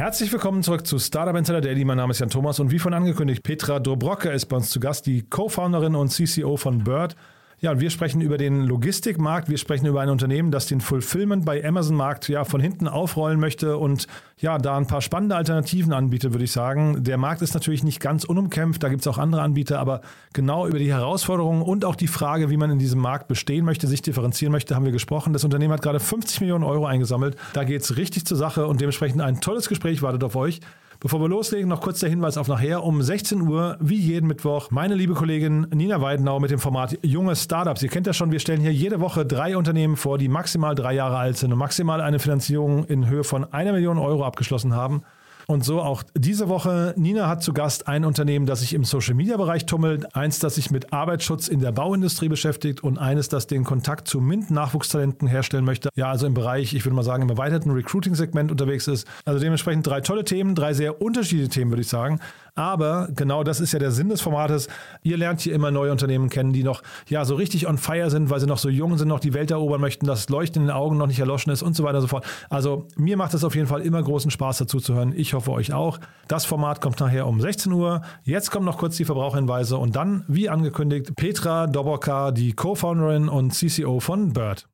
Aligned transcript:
Herzlich 0.00 0.32
willkommen 0.32 0.62
zurück 0.62 0.86
zu 0.86 0.98
Startup 0.98 1.36
Insider 1.36 1.60
Daily. 1.60 1.84
Mein 1.84 1.98
Name 1.98 2.12
ist 2.12 2.20
Jan 2.20 2.30
Thomas 2.30 2.58
und 2.58 2.70
wie 2.70 2.78
von 2.78 2.94
angekündigt, 2.94 3.42
Petra 3.42 3.80
Dobrocke 3.80 4.30
ist 4.30 4.46
bei 4.46 4.56
uns 4.56 4.70
zu 4.70 4.80
Gast, 4.80 5.04
die 5.04 5.28
Co-Founderin 5.28 5.94
und 5.94 6.08
CCO 6.08 6.56
von 6.56 6.82
Bird. 6.82 7.16
Ja, 7.62 7.72
und 7.72 7.80
wir 7.80 7.90
sprechen 7.90 8.22
über 8.22 8.38
den 8.38 8.64
Logistikmarkt. 8.64 9.50
Wir 9.50 9.58
sprechen 9.58 9.84
über 9.84 10.00
ein 10.00 10.08
Unternehmen, 10.08 10.50
das 10.50 10.66
den 10.66 10.80
Fulfillment 10.80 11.44
bei 11.44 11.62
Amazon 11.62 11.94
Markt 11.94 12.26
ja 12.26 12.44
von 12.44 12.58
hinten 12.58 12.88
aufrollen 12.88 13.38
möchte 13.38 13.76
und 13.76 14.06
ja, 14.38 14.56
da 14.56 14.78
ein 14.78 14.86
paar 14.86 15.02
spannende 15.02 15.36
Alternativen 15.36 15.92
anbietet, 15.92 16.32
würde 16.32 16.44
ich 16.44 16.52
sagen. 16.52 17.04
Der 17.04 17.18
Markt 17.18 17.42
ist 17.42 17.52
natürlich 17.52 17.84
nicht 17.84 18.00
ganz 18.00 18.24
unumkämpft. 18.24 18.82
Da 18.82 18.88
gibt 18.88 19.02
es 19.02 19.06
auch 19.06 19.18
andere 19.18 19.42
Anbieter, 19.42 19.78
aber 19.78 20.00
genau 20.32 20.66
über 20.66 20.78
die 20.78 20.90
Herausforderungen 20.90 21.60
und 21.60 21.84
auch 21.84 21.96
die 21.96 22.06
Frage, 22.06 22.48
wie 22.48 22.56
man 22.56 22.70
in 22.70 22.78
diesem 22.78 23.00
Markt 23.00 23.28
bestehen 23.28 23.66
möchte, 23.66 23.86
sich 23.86 24.00
differenzieren 24.00 24.52
möchte, 24.52 24.74
haben 24.74 24.86
wir 24.86 24.92
gesprochen. 24.92 25.34
Das 25.34 25.44
Unternehmen 25.44 25.74
hat 25.74 25.82
gerade 25.82 26.00
50 26.00 26.40
Millionen 26.40 26.64
Euro 26.64 26.86
eingesammelt. 26.86 27.36
Da 27.52 27.64
geht 27.64 27.82
es 27.82 27.98
richtig 27.98 28.24
zur 28.24 28.38
Sache 28.38 28.66
und 28.66 28.80
dementsprechend 28.80 29.20
ein 29.20 29.42
tolles 29.42 29.68
Gespräch 29.68 30.00
wartet 30.00 30.24
auf 30.24 30.34
euch. 30.34 30.60
Bevor 31.02 31.18
wir 31.22 31.28
loslegen, 31.30 31.70
noch 31.70 31.80
kurz 31.80 32.00
der 32.00 32.10
Hinweis 32.10 32.36
auf 32.36 32.46
nachher 32.46 32.84
um 32.84 33.00
16 33.00 33.40
Uhr, 33.40 33.78
wie 33.80 33.96
jeden 33.96 34.26
Mittwoch, 34.26 34.70
meine 34.70 34.94
liebe 34.94 35.14
Kollegin 35.14 35.66
Nina 35.72 36.02
Weidenau 36.02 36.40
mit 36.40 36.50
dem 36.50 36.58
Format 36.58 36.98
Junge 37.00 37.36
Startups. 37.36 37.82
Ihr 37.82 37.88
kennt 37.88 38.06
ja 38.06 38.12
schon, 38.12 38.32
wir 38.32 38.38
stellen 38.38 38.60
hier 38.60 38.74
jede 38.74 39.00
Woche 39.00 39.24
drei 39.24 39.56
Unternehmen 39.56 39.96
vor, 39.96 40.18
die 40.18 40.28
maximal 40.28 40.74
drei 40.74 40.92
Jahre 40.92 41.16
alt 41.16 41.38
sind 41.38 41.54
und 41.54 41.58
maximal 41.58 42.02
eine 42.02 42.18
Finanzierung 42.18 42.84
in 42.84 43.08
Höhe 43.08 43.24
von 43.24 43.50
einer 43.50 43.72
Million 43.72 43.96
Euro 43.96 44.26
abgeschlossen 44.26 44.74
haben. 44.74 45.02
Und 45.50 45.64
so 45.64 45.80
auch 45.80 46.04
diese 46.14 46.48
Woche. 46.48 46.94
Nina 46.96 47.26
hat 47.26 47.42
zu 47.42 47.52
Gast 47.52 47.88
ein 47.88 48.04
Unternehmen, 48.04 48.46
das 48.46 48.60
sich 48.60 48.72
im 48.72 48.84
Social 48.84 49.14
Media 49.14 49.36
Bereich 49.36 49.66
tummelt, 49.66 50.14
eins, 50.14 50.38
das 50.38 50.54
sich 50.54 50.70
mit 50.70 50.92
Arbeitsschutz 50.92 51.48
in 51.48 51.58
der 51.58 51.72
Bauindustrie 51.72 52.28
beschäftigt 52.28 52.84
und 52.84 52.98
eines, 52.98 53.28
das 53.28 53.48
den 53.48 53.64
Kontakt 53.64 54.06
zu 54.06 54.20
MINT-Nachwuchstalenten 54.20 55.26
herstellen 55.26 55.64
möchte. 55.64 55.88
Ja, 55.96 56.08
also 56.08 56.28
im 56.28 56.34
Bereich, 56.34 56.72
ich 56.72 56.84
würde 56.84 56.94
mal 56.94 57.02
sagen, 57.02 57.24
im 57.24 57.30
erweiterten 57.30 57.72
Recruiting-Segment 57.72 58.52
unterwegs 58.52 58.86
ist. 58.86 59.08
Also 59.24 59.40
dementsprechend 59.40 59.84
drei 59.88 60.02
tolle 60.02 60.22
Themen, 60.22 60.54
drei 60.54 60.72
sehr 60.72 61.02
unterschiedliche 61.02 61.50
Themen, 61.50 61.72
würde 61.72 61.82
ich 61.82 61.88
sagen. 61.88 62.20
Aber 62.60 63.08
genau 63.16 63.42
das 63.42 63.58
ist 63.58 63.72
ja 63.72 63.78
der 63.78 63.90
Sinn 63.90 64.10
des 64.10 64.20
Formates. 64.20 64.68
Ihr 65.02 65.16
lernt 65.16 65.40
hier 65.40 65.54
immer 65.54 65.70
neue 65.70 65.90
Unternehmen 65.90 66.28
kennen, 66.28 66.52
die 66.52 66.62
noch 66.62 66.82
ja 67.08 67.24
so 67.24 67.34
richtig 67.34 67.66
on 67.66 67.78
fire 67.78 68.10
sind, 68.10 68.28
weil 68.28 68.38
sie 68.38 68.46
noch 68.46 68.58
so 68.58 68.68
jung 68.68 68.98
sind, 68.98 69.08
noch 69.08 69.18
die 69.18 69.32
Welt 69.32 69.50
erobern 69.50 69.80
möchten, 69.80 70.04
das 70.04 70.28
Leuchten 70.28 70.60
in 70.60 70.68
den 70.68 70.76
Augen 70.76 70.98
noch 70.98 71.06
nicht 71.06 71.18
erloschen 71.18 71.50
ist 71.54 71.62
und 71.62 71.74
so 71.74 71.84
weiter 71.84 71.96
und 71.96 72.02
so 72.02 72.08
fort. 72.08 72.26
Also 72.50 72.86
mir 72.96 73.16
macht 73.16 73.32
es 73.32 73.44
auf 73.44 73.54
jeden 73.54 73.66
Fall 73.66 73.80
immer 73.80 74.02
großen 74.02 74.30
Spaß 74.30 74.58
dazu 74.58 74.78
zu 74.78 74.92
hören. 74.92 75.14
Ich 75.16 75.32
hoffe 75.32 75.52
euch 75.52 75.72
auch. 75.72 76.00
Das 76.28 76.44
Format 76.44 76.82
kommt 76.82 77.00
nachher 77.00 77.26
um 77.26 77.40
16 77.40 77.72
Uhr. 77.72 78.02
Jetzt 78.24 78.50
kommen 78.50 78.66
noch 78.66 78.76
kurz 78.76 78.98
die 78.98 79.06
Verbraucherhinweise 79.06 79.78
und 79.78 79.96
dann, 79.96 80.26
wie 80.28 80.50
angekündigt, 80.50 81.16
Petra 81.16 81.66
Doboka, 81.66 82.30
die 82.30 82.52
Co-Founderin 82.52 83.30
und 83.30 83.54
CCO 83.54 84.00
von 84.00 84.34
Bird. 84.34 84.68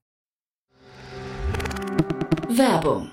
Werbung. 2.49 3.13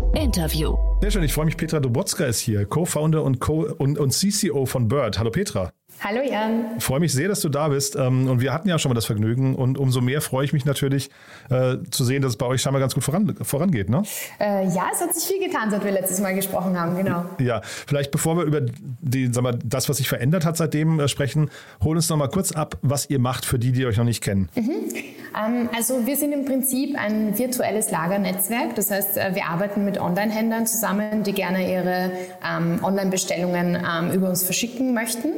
Interview. 0.15 0.77
Sehr 1.01 1.11
schön, 1.11 1.23
ich 1.23 1.33
freue 1.33 1.45
mich. 1.45 1.57
Petra 1.57 1.79
Dobotzka 1.79 2.25
ist 2.25 2.39
hier, 2.39 2.65
Co-Founder 2.65 3.23
und, 3.23 3.39
Co 3.39 3.61
und, 3.77 3.97
und 3.97 4.11
CCO 4.11 4.65
von 4.65 4.87
Bird. 4.87 5.17
Hallo 5.17 5.31
Petra. 5.31 5.71
Hallo 6.03 6.21
Jan. 6.21 6.77
Ich 6.77 6.83
freue 6.83 6.99
mich 6.99 7.13
sehr, 7.13 7.27
dass 7.27 7.41
du 7.41 7.49
da 7.49 7.69
bist. 7.69 7.95
Ähm, 7.95 8.27
und 8.27 8.41
wir 8.41 8.53
hatten 8.53 8.67
ja 8.67 8.79
schon 8.79 8.89
mal 8.89 8.95
das 8.95 9.05
Vergnügen. 9.05 9.55
Und 9.55 9.77
umso 9.77 10.01
mehr 10.01 10.21
freue 10.21 10.45
ich 10.45 10.51
mich 10.51 10.65
natürlich 10.65 11.09
äh, 11.49 11.77
zu 11.91 12.03
sehen, 12.03 12.21
dass 12.21 12.31
es 12.31 12.37
bei 12.37 12.45
euch 12.45 12.61
scheinbar 12.61 12.79
ganz 12.79 12.93
gut 12.93 13.03
voran, 13.03 13.35
vorangeht. 13.41 13.89
Ne? 13.89 14.03
Äh, 14.39 14.65
ja, 14.67 14.87
es 14.91 14.99
hat 14.99 15.13
sich 15.13 15.23
viel 15.23 15.45
getan, 15.45 15.69
seit 15.69 15.83
wir 15.83 15.91
letztes 15.91 16.19
Mal 16.19 16.33
gesprochen 16.33 16.79
haben, 16.79 16.95
genau. 16.95 17.25
Ja, 17.39 17.61
vielleicht 17.63 18.11
bevor 18.11 18.37
wir 18.37 18.43
über 18.43 18.61
die, 18.61 19.29
sag 19.31 19.43
mal, 19.43 19.57
das, 19.63 19.89
was 19.89 19.97
sich 19.97 20.09
verändert 20.09 20.45
hat 20.45 20.57
seitdem 20.57 20.99
äh, 20.99 21.07
sprechen, 21.07 21.51
hol 21.83 21.95
uns 21.95 22.09
noch 22.09 22.17
mal 22.17 22.29
kurz 22.29 22.51
ab, 22.51 22.77
was 22.81 23.09
ihr 23.09 23.19
macht 23.19 23.45
für 23.45 23.59
die, 23.59 23.71
die 23.71 23.85
euch 23.85 23.97
noch 23.97 24.05
nicht 24.05 24.23
kennen. 24.23 24.49
Mhm. 24.55 24.91
Ähm, 25.37 25.69
also 25.75 26.05
wir 26.05 26.15
sind 26.15 26.31
im 26.33 26.45
Prinzip 26.45 26.97
ein 26.97 27.37
virtuelles 27.37 27.91
Lagernetzwerk. 27.91 28.75
Das 28.75 28.91
heißt, 28.91 29.17
äh, 29.17 29.35
wir 29.35 29.45
arbeiten 29.45 29.85
mit 29.85 29.99
Online-Händlern 29.99 30.67
zusammen, 30.67 31.23
die 31.23 31.33
gerne 31.33 31.71
ihre 31.71 32.11
ähm, 32.47 32.83
Online-Bestellungen 32.83 33.75
ähm, 33.75 34.11
über 34.11 34.29
uns 34.29 34.43
verschicken 34.43 34.93
möchten. 34.93 35.29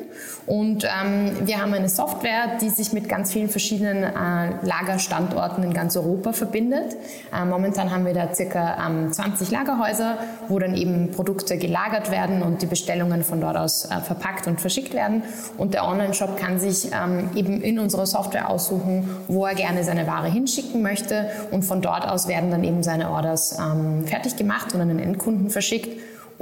Und 0.45 0.83
ähm, 0.83 1.31
wir 1.45 1.61
haben 1.61 1.73
eine 1.73 1.89
Software, 1.89 2.57
die 2.61 2.69
sich 2.69 2.91
mit 2.91 3.07
ganz 3.07 3.31
vielen 3.31 3.49
verschiedenen 3.49 4.03
äh, 4.03 4.65
Lagerstandorten 4.65 5.63
in 5.63 5.73
ganz 5.73 5.95
Europa 5.95 6.33
verbindet. 6.33 6.97
Äh, 7.33 7.45
momentan 7.45 7.91
haben 7.91 8.05
wir 8.05 8.13
da 8.13 8.33
circa 8.33 8.87
ähm, 8.87 9.11
20 9.11 9.51
Lagerhäuser, 9.51 10.17
wo 10.49 10.59
dann 10.59 10.75
eben 10.75 11.11
Produkte 11.11 11.57
gelagert 11.57 12.11
werden 12.11 12.41
und 12.41 12.61
die 12.61 12.65
Bestellungen 12.65 13.23
von 13.23 13.39
dort 13.39 13.55
aus 13.55 13.85
äh, 13.85 14.01
verpackt 14.01 14.47
und 14.47 14.59
verschickt 14.59 14.93
werden. 14.93 15.23
Und 15.57 15.73
der 15.73 15.87
Online-Shop 15.87 16.37
kann 16.37 16.59
sich 16.59 16.91
ähm, 16.91 17.29
eben 17.35 17.61
in 17.61 17.79
unserer 17.79 18.05
Software 18.05 18.49
aussuchen, 18.49 19.09
wo 19.27 19.45
er 19.45 19.55
gerne 19.55 19.83
seine 19.83 20.07
Ware 20.07 20.29
hinschicken 20.29 20.81
möchte. 20.81 21.29
Und 21.51 21.63
von 21.63 21.81
dort 21.81 22.07
aus 22.07 22.27
werden 22.27 22.51
dann 22.51 22.63
eben 22.63 22.83
seine 22.83 23.09
Orders 23.09 23.57
ähm, 23.59 24.05
fertig 24.07 24.35
gemacht 24.35 24.73
und 24.73 24.81
an 24.81 24.89
den 24.89 24.99
Endkunden 24.99 25.49
verschickt. 25.49 25.89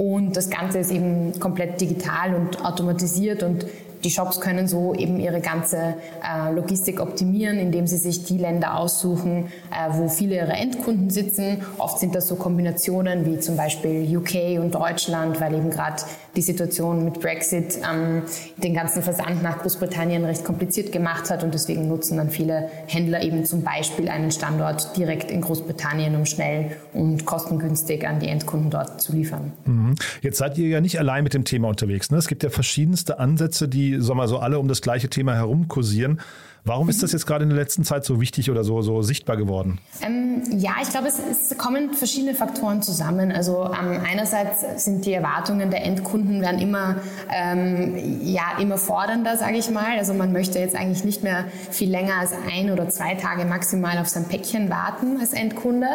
Und 0.02 0.36
das 0.36 0.50
Ganze 0.50 0.80
ist 0.80 0.90
eben 0.90 1.38
komplett 1.38 1.80
digital 1.80 2.34
und 2.34 2.64
automatisiert 2.64 3.44
und 3.44 3.66
die 4.04 4.10
Shops 4.10 4.40
können 4.40 4.66
so 4.68 4.94
eben 4.94 5.18
ihre 5.20 5.40
ganze 5.40 5.94
äh, 6.22 6.52
Logistik 6.52 7.00
optimieren, 7.00 7.58
indem 7.58 7.86
sie 7.86 7.96
sich 7.96 8.24
die 8.24 8.38
Länder 8.38 8.78
aussuchen, 8.78 9.46
äh, 9.70 9.92
wo 9.92 10.08
viele 10.08 10.36
ihrer 10.36 10.56
Endkunden 10.56 11.10
sitzen. 11.10 11.58
Oft 11.78 11.98
sind 11.98 12.14
das 12.14 12.28
so 12.28 12.36
Kombinationen 12.36 13.26
wie 13.26 13.38
zum 13.38 13.56
Beispiel 13.56 14.16
UK 14.16 14.60
und 14.60 14.74
Deutschland, 14.74 15.40
weil 15.40 15.54
eben 15.54 15.70
gerade 15.70 16.02
die 16.36 16.42
Situation 16.42 17.04
mit 17.04 17.20
Brexit 17.20 17.78
ähm, 17.78 18.22
den 18.56 18.74
ganzen 18.74 19.02
Versand 19.02 19.42
nach 19.42 19.58
Großbritannien 19.58 20.24
recht 20.24 20.44
kompliziert 20.44 20.90
gemacht 20.92 21.30
hat 21.30 21.44
und 21.44 21.52
deswegen 21.52 21.88
nutzen 21.88 22.16
dann 22.16 22.30
viele 22.30 22.70
Händler 22.86 23.22
eben 23.22 23.44
zum 23.44 23.62
Beispiel 23.62 24.08
einen 24.08 24.30
Standort 24.30 24.96
direkt 24.96 25.30
in 25.30 25.42
Großbritannien, 25.42 26.16
um 26.16 26.24
schnell 26.24 26.76
und 26.94 27.26
kostengünstig 27.26 28.06
an 28.06 28.20
die 28.20 28.28
Endkunden 28.28 28.70
dort 28.70 29.00
zu 29.00 29.12
liefern. 29.12 29.52
Mhm. 29.66 29.94
Jetzt 30.22 30.38
seid 30.38 30.56
ihr 30.58 30.68
ja 30.68 30.80
nicht 30.80 30.98
allein 30.98 31.22
mit 31.24 31.34
dem 31.34 31.44
Thema 31.44 31.68
unterwegs. 31.68 32.10
Ne? 32.10 32.18
Es 32.18 32.28
gibt 32.28 32.42
ja 32.42 32.50
verschiedenste 32.50 33.18
Ansätze, 33.18 33.68
die 33.68 33.91
die, 33.92 34.00
sag 34.00 34.16
mal 34.16 34.28
so, 34.28 34.38
alle 34.38 34.58
um 34.58 34.68
das 34.68 34.80
gleiche 34.80 35.08
Thema 35.08 35.34
herum 35.34 35.68
kursieren. 35.68 36.20
Warum 36.64 36.88
ist 36.88 37.02
das 37.02 37.10
jetzt 37.10 37.26
gerade 37.26 37.42
in 37.42 37.50
der 37.50 37.58
letzten 37.58 37.82
Zeit 37.82 38.04
so 38.04 38.20
wichtig 38.20 38.48
oder 38.48 38.62
so, 38.62 38.82
so 38.82 39.02
sichtbar 39.02 39.36
geworden? 39.36 39.80
Ähm, 40.00 40.42
ja, 40.52 40.74
ich 40.80 40.90
glaube, 40.90 41.08
es, 41.08 41.18
es, 41.18 41.58
kommen 41.58 41.92
verschiedene 41.92 42.34
Faktoren 42.34 42.82
zusammen. 42.82 43.32
Also 43.32 43.64
ähm, 43.64 44.00
einerseits 44.08 44.84
sind 44.84 45.04
die 45.04 45.12
Erwartungen 45.12 45.72
der 45.72 45.84
Endkunden 45.84 46.40
werden 46.40 46.60
immer, 46.60 46.98
ähm, 47.34 48.20
ja, 48.22 48.58
immer 48.60 48.78
fordernder, 48.78 49.36
sage 49.36 49.56
ich 49.56 49.70
mal. 49.70 49.98
Also 49.98 50.14
man 50.14 50.32
möchte 50.32 50.60
jetzt 50.60 50.76
eigentlich 50.76 51.02
nicht 51.02 51.24
mehr 51.24 51.46
viel 51.70 51.90
länger 51.90 52.20
als 52.20 52.30
ein 52.48 52.70
oder 52.70 52.88
zwei 52.88 53.16
Tage 53.16 53.44
maximal 53.44 53.98
auf 53.98 54.08
sein 54.08 54.28
Päckchen 54.28 54.70
warten 54.70 55.18
als 55.20 55.32
Endkunde. 55.32 55.88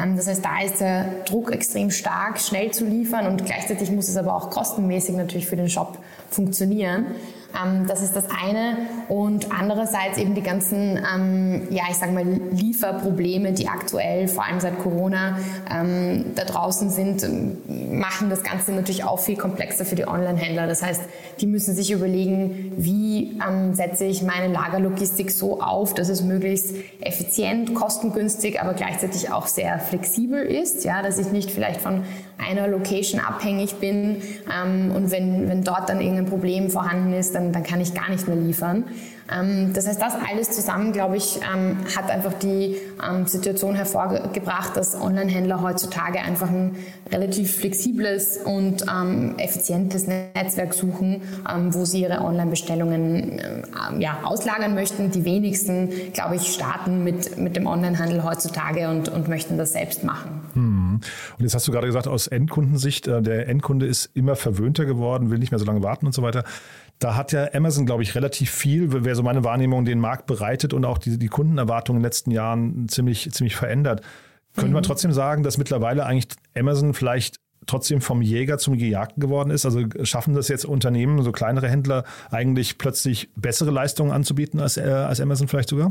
Ähm, 0.00 0.16
das 0.16 0.28
heißt, 0.28 0.44
da 0.44 0.62
ist 0.62 0.80
der 0.80 1.24
Druck 1.24 1.50
extrem 1.50 1.90
stark, 1.90 2.38
schnell 2.38 2.70
zu 2.70 2.84
liefern 2.84 3.26
und 3.26 3.44
gleichzeitig 3.44 3.90
muss 3.90 4.08
es 4.08 4.16
aber 4.16 4.36
auch 4.36 4.50
kostenmäßig 4.50 5.16
natürlich 5.16 5.48
für 5.48 5.56
den 5.56 5.68
Shop 5.68 5.98
funktionieren. 6.30 7.06
Ähm, 7.54 7.86
das 7.86 8.02
ist 8.02 8.16
das 8.16 8.26
eine. 8.30 8.76
Und 9.12 9.52
andererseits 9.52 10.16
eben 10.16 10.34
die 10.34 10.40
ganzen, 10.40 10.96
ähm, 10.96 11.68
ja, 11.68 11.82
ich 11.90 11.98
sage 11.98 12.12
mal, 12.12 12.24
Lieferprobleme, 12.24 13.52
die 13.52 13.68
aktuell, 13.68 14.26
vor 14.26 14.46
allem 14.46 14.58
seit 14.58 14.78
Corona, 14.78 15.36
ähm, 15.70 16.32
da 16.34 16.44
draußen 16.44 16.88
sind, 16.88 17.26
machen 17.92 18.30
das 18.30 18.42
Ganze 18.42 18.72
natürlich 18.72 19.04
auch 19.04 19.18
viel 19.18 19.36
komplexer 19.36 19.84
für 19.84 19.96
die 19.96 20.08
Online-Händler. 20.08 20.66
Das 20.66 20.82
heißt, 20.82 21.02
die 21.42 21.46
müssen 21.46 21.74
sich 21.74 21.90
überlegen, 21.90 22.72
wie 22.78 23.38
ähm, 23.46 23.74
setze 23.74 24.06
ich 24.06 24.22
meine 24.22 24.50
Lagerlogistik 24.50 25.30
so 25.30 25.60
auf, 25.60 25.92
dass 25.92 26.08
es 26.08 26.22
möglichst 26.22 26.74
effizient, 27.02 27.74
kostengünstig, 27.74 28.62
aber 28.62 28.72
gleichzeitig 28.72 29.30
auch 29.30 29.46
sehr 29.46 29.78
flexibel 29.78 30.42
ist, 30.42 30.84
ja, 30.84 31.02
dass 31.02 31.18
ich 31.18 31.30
nicht 31.32 31.50
vielleicht 31.50 31.82
von 31.82 32.00
einer 32.38 32.66
Location 32.66 33.20
abhängig 33.20 33.74
bin 33.74 34.22
ähm, 34.50 34.90
und 34.90 35.10
wenn, 35.10 35.50
wenn 35.50 35.64
dort 35.64 35.90
dann 35.90 36.00
irgendein 36.00 36.26
Problem 36.26 36.70
vorhanden 36.70 37.12
ist, 37.12 37.34
dann, 37.34 37.52
dann 37.52 37.62
kann 37.62 37.80
ich 37.80 37.94
gar 37.94 38.08
nicht 38.08 38.26
mehr 38.26 38.36
liefern. 38.36 38.84
Ähm, 39.30 39.72
das 39.72 39.86
heißt, 39.86 40.00
das 40.00 40.14
alles 40.14 40.50
zusammen, 40.50 40.92
glaube 40.92 41.16
ich, 41.16 41.40
ähm, 41.54 41.76
hat 41.96 42.10
einfach 42.10 42.32
die 42.34 42.76
ähm, 43.06 43.26
Situation 43.26 43.74
hervorgebracht, 43.74 44.76
dass 44.76 44.94
Online-Händler 45.00 45.62
heutzutage 45.62 46.20
einfach 46.20 46.48
ein 46.48 46.76
relativ 47.10 47.56
flexibles 47.56 48.38
und 48.38 48.84
effizientes 49.36 50.06
Netzwerk 50.06 50.72
suchen, 50.72 51.20
wo 51.70 51.84
sie 51.84 52.02
ihre 52.02 52.22
Online-Bestellungen 52.22 53.66
ja, 53.98 54.20
auslagern 54.22 54.74
möchten. 54.74 55.10
Die 55.10 55.26
wenigsten, 55.26 55.90
glaube 56.14 56.36
ich, 56.36 56.54
starten 56.54 57.04
mit, 57.04 57.36
mit 57.36 57.56
dem 57.56 57.66
Online-Handel 57.66 58.24
heutzutage 58.24 58.88
und, 58.88 59.10
und 59.10 59.28
möchten 59.28 59.58
das 59.58 59.72
selbst 59.72 60.04
machen. 60.04 60.40
Hm. 60.54 61.00
Und 61.38 61.44
jetzt 61.44 61.54
hast 61.54 61.66
du 61.66 61.72
gerade 61.72 61.86
gesagt, 61.86 62.08
aus 62.08 62.26
Endkundensicht, 62.26 63.06
äh, 63.08 63.22
der 63.22 63.48
Endkunde 63.48 63.86
ist 63.86 64.10
immer 64.14 64.36
verwöhnter 64.36 64.84
geworden, 64.84 65.30
will 65.30 65.38
nicht 65.38 65.50
mehr 65.50 65.58
so 65.58 65.64
lange 65.64 65.82
warten 65.82 66.06
und 66.06 66.12
so 66.12 66.22
weiter. 66.22 66.44
Da 67.02 67.16
hat 67.16 67.32
ja 67.32 67.48
Amazon, 67.52 67.84
glaube 67.84 68.04
ich, 68.04 68.14
relativ 68.14 68.50
viel, 68.50 69.04
wäre 69.04 69.16
so 69.16 69.24
meine 69.24 69.42
Wahrnehmung, 69.42 69.84
den 69.84 69.98
Markt 69.98 70.26
bereitet 70.26 70.72
und 70.72 70.84
auch 70.84 70.98
die, 70.98 71.18
die 71.18 71.26
Kundenerwartungen 71.26 71.98
in 71.98 72.02
den 72.02 72.06
letzten 72.06 72.30
Jahren 72.30 72.88
ziemlich, 72.88 73.28
ziemlich 73.32 73.56
verändert. 73.56 74.02
Können 74.54 74.70
mhm. 74.70 74.76
wir 74.76 74.82
trotzdem 74.82 75.12
sagen, 75.12 75.42
dass 75.42 75.58
mittlerweile 75.58 76.06
eigentlich 76.06 76.28
Amazon 76.56 76.94
vielleicht 76.94 77.38
trotzdem 77.66 78.00
vom 78.00 78.22
Jäger 78.22 78.58
zum 78.58 78.78
Gejagten 78.78 79.20
geworden 79.20 79.50
ist? 79.50 79.64
Also 79.64 79.80
schaffen 80.04 80.34
das 80.34 80.46
jetzt 80.46 80.64
Unternehmen, 80.64 81.22
so 81.24 81.32
kleinere 81.32 81.68
Händler, 81.68 82.04
eigentlich 82.30 82.78
plötzlich 82.78 83.30
bessere 83.34 83.72
Leistungen 83.72 84.12
anzubieten 84.12 84.60
als, 84.60 84.76
äh, 84.76 84.82
als 84.82 85.20
Amazon 85.20 85.48
vielleicht 85.48 85.70
sogar? 85.70 85.88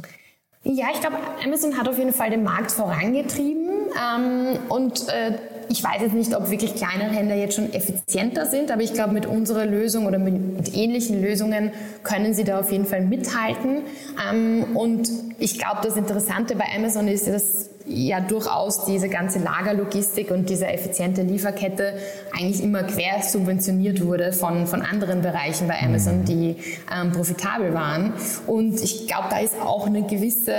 Ja, 0.64 0.86
ich 0.94 1.02
glaube, 1.02 1.18
Amazon 1.44 1.78
hat 1.78 1.90
auf 1.90 1.98
jeden 1.98 2.14
Fall 2.14 2.30
den 2.30 2.44
Markt 2.44 2.72
vorangetrieben 2.72 3.68
ähm, 4.00 4.60
und 4.70 5.10
äh, 5.10 5.34
ich 5.72 5.84
weiß 5.84 6.02
jetzt 6.02 6.14
nicht, 6.14 6.36
ob 6.36 6.52
wirklich 6.52 6.76
kleinere 6.76 7.12
Händler 7.12 7.36
jetzt 7.36 7.56
schon 7.56 7.72
effizienter 7.72 8.46
sind, 8.46 8.72
aber 8.72 8.82
ich 8.82 8.94
glaube, 8.94 9.14
mit 9.14 9.26
unserer 9.26 9.66
Lösung 9.66 10.06
oder 10.06 10.20
mit, 10.20 10.58
mit 10.58 10.76
ähnlichen 10.76 11.22
Lösungen 11.22 11.72
können 12.04 12.34
sie 12.34 12.44
da 12.44 12.60
auf 12.60 12.72
jeden 12.72 12.86
Fall 12.86 13.02
mithalten. 13.02 13.84
Ähm, 14.30 14.76
und 14.76 15.10
ich 15.40 15.58
glaube, 15.58 15.80
das 15.84 15.96
Interessante 15.96 16.56
bei 16.56 16.66
Amazon 16.76 17.08
ist, 17.08 17.28
dass 17.28 17.70
ja 17.86 18.20
durchaus 18.20 18.86
diese 18.86 19.10
ganze 19.10 19.40
Lagerlogistik 19.40 20.32
und 20.32 20.50
diese 20.50 20.68
effiziente 20.68 21.22
Lieferkette 21.22 21.94
eigentlich 22.32 22.64
immer 22.64 22.84
quer 22.84 23.22
subventioniert 23.22 24.06
wurde 24.06 24.34
von, 24.34 24.68
von 24.68 24.82
anderen 24.82 25.22
Bereichen 25.22 25.68
bei 25.68 25.80
Amazon, 25.82 26.20
mhm. 26.20 26.26
die 26.26 26.56
ähm, 26.94 27.12
profitabel 27.12 27.74
waren. 27.74 28.14
Und 28.48 28.82
ich 28.82 29.08
glaube, 29.08 29.28
da 29.30 29.40
ist 29.40 29.56
auch 29.60 29.88
eine 29.88 30.04
gewisse 30.04 30.54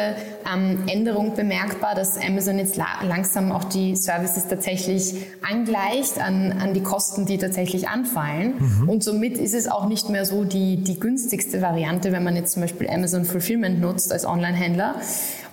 ähm, 0.53 0.79
Änderung 0.87 1.35
bemerkbar, 1.35 1.95
dass 1.95 2.19
Amazon 2.19 2.59
jetzt 2.59 2.77
la 2.77 2.87
langsam 3.07 3.53
auch 3.53 3.65
die 3.65 3.97
Services 3.97 4.49
tatsächlich 4.49 5.15
angleicht 5.43 6.21
an, 6.21 6.53
an 6.53 6.75
die 6.75 6.83
Kosten, 6.83 7.27
die 7.27 7.39
tatsächlich 7.39 7.89
anfallen. 7.89 8.55
Mhm. 8.59 8.89
Und 8.89 9.05
somit 9.05 9.39
ist 9.39 9.55
es 9.55 9.69
auch 9.69 9.87
nicht 9.87 10.09
mehr 10.09 10.25
so 10.25 10.45
die, 10.45 10.77
die 10.77 10.99
günstigste 10.99 11.63
Variante, 11.63 12.13
wenn 12.13 12.25
man 12.25 12.37
jetzt 12.37 12.53
zum 12.53 12.63
Beispiel 12.63 12.89
Amazon 12.89 13.25
Fulfillment 13.25 13.81
nutzt 13.81 14.13
als 14.13 14.25
Online-Händler. 14.25 14.97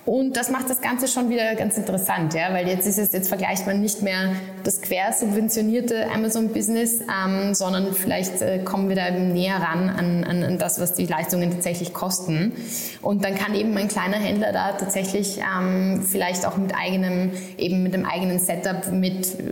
Und 0.06 0.36
das 0.36 0.50
macht 0.50 0.70
das 0.70 0.80
Ganze 0.80 1.08
schon 1.08 1.28
wieder 1.28 1.54
ganz 1.54 1.76
interessant, 1.76 2.34
ja, 2.34 2.52
weil 2.52 2.66
jetzt 2.66 2.86
ist 2.86 2.98
es, 2.98 3.12
jetzt 3.12 3.28
vergleicht 3.28 3.66
man 3.66 3.80
nicht 3.80 4.02
mehr 4.02 4.32
das 4.64 4.80
quersubventionierte 4.80 6.10
Amazon-Business, 6.10 7.00
ähm, 7.00 7.54
sondern 7.54 7.92
vielleicht 7.92 8.40
äh, 8.40 8.60
kommen 8.60 8.88
wir 8.88 8.96
da 8.96 9.08
eben 9.08 9.32
näher 9.32 9.56
ran 9.56 9.90
an, 9.90 10.24
an, 10.24 10.42
an, 10.42 10.58
das, 10.58 10.80
was 10.80 10.94
die 10.94 11.06
Leistungen 11.06 11.50
tatsächlich 11.50 11.92
kosten. 11.92 12.52
Und 13.02 13.24
dann 13.24 13.34
kann 13.34 13.54
eben 13.54 13.76
ein 13.76 13.88
kleiner 13.88 14.16
Händler 14.16 14.52
da 14.52 14.72
tatsächlich 14.72 15.38
ähm, 15.38 16.02
vielleicht 16.02 16.46
auch 16.46 16.56
mit 16.56 16.74
eigenem, 16.74 17.32
eben 17.58 17.82
mit 17.82 17.94
einem 17.94 18.06
eigenen 18.06 18.38
Setup 18.38 18.90
mit 18.92 19.38
äh, 19.38 19.42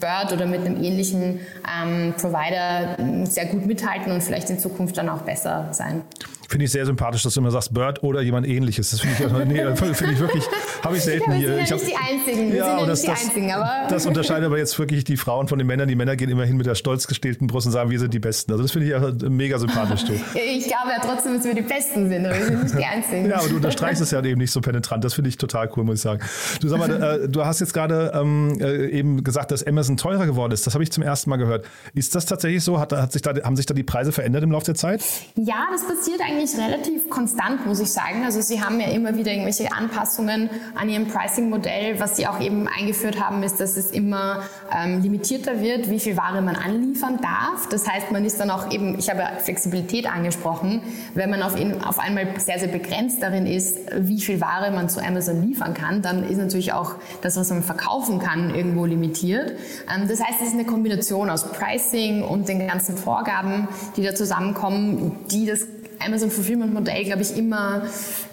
Bird 0.00 0.32
oder 0.32 0.46
mit 0.46 0.60
einem 0.60 0.82
ähnlichen 0.82 1.40
ähm, 1.66 2.14
Provider 2.18 2.96
sehr 3.24 3.46
gut 3.46 3.66
mithalten 3.66 4.10
und 4.10 4.22
vielleicht 4.22 4.48
in 4.48 4.58
Zukunft 4.58 4.96
dann 4.96 5.08
auch 5.08 5.22
besser 5.22 5.68
sein. 5.72 6.02
Finde 6.48 6.64
ich 6.64 6.72
sehr 6.72 6.86
sympathisch, 6.86 7.22
dass 7.22 7.34
du 7.34 7.40
immer 7.40 7.50
sagst 7.50 7.74
Bird 7.74 8.02
oder 8.02 8.22
jemand 8.22 8.48
ähnliches. 8.48 8.90
Das 8.90 9.00
finde 9.00 9.16
ich, 9.16 9.44
nee, 9.48 9.76
find 9.76 10.12
ich 10.12 10.18
wirklich, 10.18 10.42
habe 10.82 10.96
ich 10.96 11.02
selten 11.02 11.30
ja, 11.32 11.36
hier. 11.36 11.56
Wir 11.56 11.66
sind 11.66 11.68
ja 11.68 11.76
nicht 11.76 11.88
die 11.88 11.96
Einzigen. 11.96 12.52
Wir 12.52 12.56
ja, 12.56 12.64
sind 12.64 12.80
ja 12.80 12.86
das, 12.86 13.02
nicht 13.02 13.12
die 13.12 13.26
Einzigen. 13.26 13.52
Aber 13.52 13.88
das 13.90 14.06
unterscheidet 14.06 14.46
aber 14.46 14.56
jetzt 14.56 14.78
wirklich 14.78 15.04
die 15.04 15.18
Frauen 15.18 15.46
von 15.48 15.58
den 15.58 15.66
Männern. 15.66 15.88
Die 15.88 15.94
Männer 15.94 16.16
gehen 16.16 16.30
immerhin 16.30 16.56
mit 16.56 16.64
der 16.64 16.74
stolz 16.74 17.06
gestählten 17.06 17.48
Brust 17.48 17.66
und 17.66 17.72
sagen, 17.72 17.90
wir 17.90 17.98
sind 17.98 18.14
die 18.14 18.18
Besten. 18.18 18.50
Also 18.52 18.62
das 18.62 18.72
finde 18.72 18.86
ich 18.86 18.92
ja 18.92 19.28
mega 19.28 19.58
sympathisch. 19.58 20.04
Du. 20.04 20.12
Ich 20.58 20.66
glaube 20.66 20.90
ja 20.90 21.00
trotzdem, 21.02 21.34
dass 21.34 21.44
wir 21.44 21.54
die 21.54 21.60
Besten 21.60 22.08
sind, 22.08 22.24
aber 22.24 22.36
wir 22.36 22.46
sind 22.46 22.62
nicht 22.62 22.78
die 22.78 22.84
Einzigen. 22.84 23.28
Ja, 23.28 23.36
aber 23.38 23.48
du 23.48 23.56
unterstreichst 23.56 24.00
es 24.00 24.10
ja 24.10 24.24
eben 24.24 24.40
nicht 24.40 24.50
so 24.50 24.60
penetrant. 24.60 25.04
Das 25.04 25.14
finde 25.14 25.28
ich 25.28 25.36
total 25.36 25.70
cool, 25.76 25.84
muss 25.84 25.96
ich 25.96 26.00
sagen. 26.00 26.20
Du 26.60 26.68
sag 26.68 26.78
mal, 26.78 26.90
äh, 26.90 27.28
du 27.28 27.44
hast 27.44 27.60
jetzt 27.60 27.74
gerade 27.74 28.12
ähm, 28.14 28.58
äh, 28.60 28.88
eben 28.88 29.22
gesagt, 29.22 29.50
dass 29.50 29.66
Amazon 29.66 29.98
teurer 29.98 30.24
geworden 30.24 30.52
ist. 30.52 30.66
Das 30.66 30.74
habe 30.74 30.82
ich 30.82 30.90
zum 30.90 31.02
ersten 31.02 31.28
Mal 31.28 31.36
gehört. 31.36 31.66
Ist 31.94 32.14
das 32.14 32.24
tatsächlich 32.24 32.64
so? 32.64 32.80
Hat, 32.80 32.92
hat 32.92 33.12
sich 33.12 33.20
da, 33.20 33.34
haben 33.42 33.56
sich 33.56 33.66
da 33.66 33.74
die 33.74 33.82
Preise 33.82 34.12
verändert 34.12 34.42
im 34.42 34.52
Laufe 34.52 34.66
der 34.66 34.74
Zeit? 34.74 35.02
Ja, 35.36 35.66
das 35.70 35.86
passiert 35.86 36.20
eigentlich 36.20 36.37
relativ 36.58 37.10
konstant, 37.10 37.66
muss 37.66 37.80
ich 37.80 37.92
sagen. 37.92 38.24
Also 38.24 38.40
sie 38.40 38.62
haben 38.62 38.80
ja 38.80 38.88
immer 38.88 39.16
wieder 39.16 39.32
irgendwelche 39.32 39.72
Anpassungen 39.72 40.50
an 40.74 40.88
ihrem 40.88 41.06
Pricing-Modell. 41.06 42.00
Was 42.00 42.16
sie 42.16 42.26
auch 42.26 42.40
eben 42.40 42.68
eingeführt 42.68 43.20
haben, 43.20 43.42
ist, 43.42 43.60
dass 43.60 43.76
es 43.76 43.90
immer 43.90 44.42
ähm, 44.72 45.02
limitierter 45.02 45.60
wird, 45.60 45.90
wie 45.90 45.98
viel 45.98 46.16
Ware 46.16 46.40
man 46.42 46.56
anliefern 46.56 47.18
darf. 47.20 47.68
Das 47.68 47.88
heißt, 47.88 48.12
man 48.12 48.24
ist 48.24 48.38
dann 48.40 48.50
auch 48.50 48.70
eben, 48.70 48.98
ich 48.98 49.10
habe 49.10 49.22
Flexibilität 49.42 50.06
angesprochen, 50.06 50.82
wenn 51.14 51.30
man 51.30 51.42
auf, 51.42 51.54
auf 51.86 51.98
einmal 51.98 52.28
sehr, 52.38 52.58
sehr 52.58 52.68
begrenzt 52.68 53.22
darin 53.22 53.46
ist, 53.46 53.78
wie 53.96 54.20
viel 54.20 54.40
Ware 54.40 54.70
man 54.70 54.88
zu 54.88 55.04
Amazon 55.04 55.42
liefern 55.42 55.74
kann, 55.74 56.02
dann 56.02 56.28
ist 56.28 56.38
natürlich 56.38 56.72
auch 56.72 56.94
das, 57.22 57.36
was 57.36 57.50
man 57.50 57.62
verkaufen 57.62 58.18
kann, 58.18 58.54
irgendwo 58.54 58.84
limitiert. 58.84 59.52
Ähm, 59.94 60.08
das 60.08 60.20
heißt, 60.20 60.40
es 60.40 60.48
ist 60.48 60.54
eine 60.54 60.64
Kombination 60.64 61.30
aus 61.30 61.50
Pricing 61.52 62.22
und 62.22 62.48
den 62.48 62.66
ganzen 62.66 62.96
Vorgaben, 62.96 63.68
die 63.96 64.02
da 64.02 64.14
zusammenkommen, 64.14 65.16
die 65.30 65.46
das 65.46 65.66
Amazon 65.98 66.30
Fulfillment 66.30 66.72
Modell, 66.72 67.04
glaube 67.04 67.22
ich, 67.22 67.36
immer, 67.36 67.82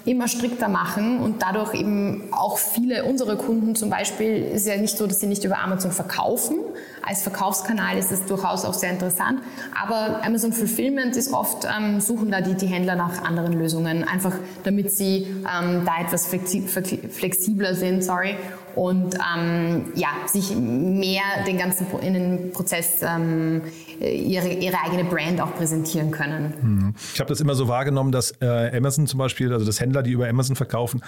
immer 0.05 0.27
strikter 0.27 0.67
machen 0.67 1.19
und 1.19 1.41
dadurch 1.41 1.73
eben 1.73 2.23
auch 2.31 2.57
viele 2.57 3.05
unserer 3.05 3.35
Kunden 3.35 3.75
zum 3.75 3.89
Beispiel, 3.89 4.43
ist 4.43 4.67
ja 4.67 4.77
nicht 4.77 4.97
so, 4.97 5.07
dass 5.07 5.19
sie 5.19 5.27
nicht 5.27 5.43
über 5.43 5.59
Amazon 5.59 5.91
verkaufen. 5.91 6.57
Als 7.01 7.23
Verkaufskanal 7.23 7.97
ist 7.97 8.11
es 8.11 8.25
durchaus 8.25 8.65
auch 8.65 8.73
sehr 8.73 8.91
interessant. 8.91 9.41
Aber 9.79 10.23
Amazon 10.23 10.53
Fulfillment 10.53 11.15
ist 11.15 11.33
oft, 11.33 11.65
ähm, 11.65 11.99
suchen 11.99 12.31
da 12.31 12.41
die, 12.41 12.55
die 12.55 12.67
Händler 12.67 12.95
nach 12.95 13.23
anderen 13.23 13.53
Lösungen, 13.53 14.03
einfach 14.03 14.33
damit 14.63 14.91
sie 14.91 15.23
ähm, 15.23 15.83
da 15.85 16.01
etwas 16.01 16.27
flexibler 16.27 17.75
sind, 17.75 18.03
sorry, 18.03 18.35
und 18.75 19.15
ähm, 19.15 19.85
ja, 19.95 20.09
sich 20.27 20.55
mehr 20.55 21.21
den 21.47 21.57
ganzen 21.57 21.87
in 22.01 22.13
den 22.13 22.51
Prozess 22.51 23.01
ähm, 23.01 23.61
ihre, 23.99 24.49
ihre 24.49 24.77
eigene 24.83 25.05
Brand 25.05 25.39
auch 25.41 25.55
präsentieren 25.55 26.11
können. 26.11 26.53
Hm. 26.59 26.95
Ich 27.13 27.19
habe 27.19 27.29
das 27.29 27.39
immer 27.39 27.55
so 27.55 27.67
wahrgenommen, 27.67 28.11
dass 28.11 28.31
äh, 28.41 28.75
Amazon 28.75 29.07
zum 29.07 29.19
Beispiel, 29.19 29.53
also 29.53 29.65
das 29.65 29.79
Händler, 29.79 29.94
die 30.03 30.11
über 30.11 30.27
Amazon 30.27 30.55
verkaufen, 30.55 31.01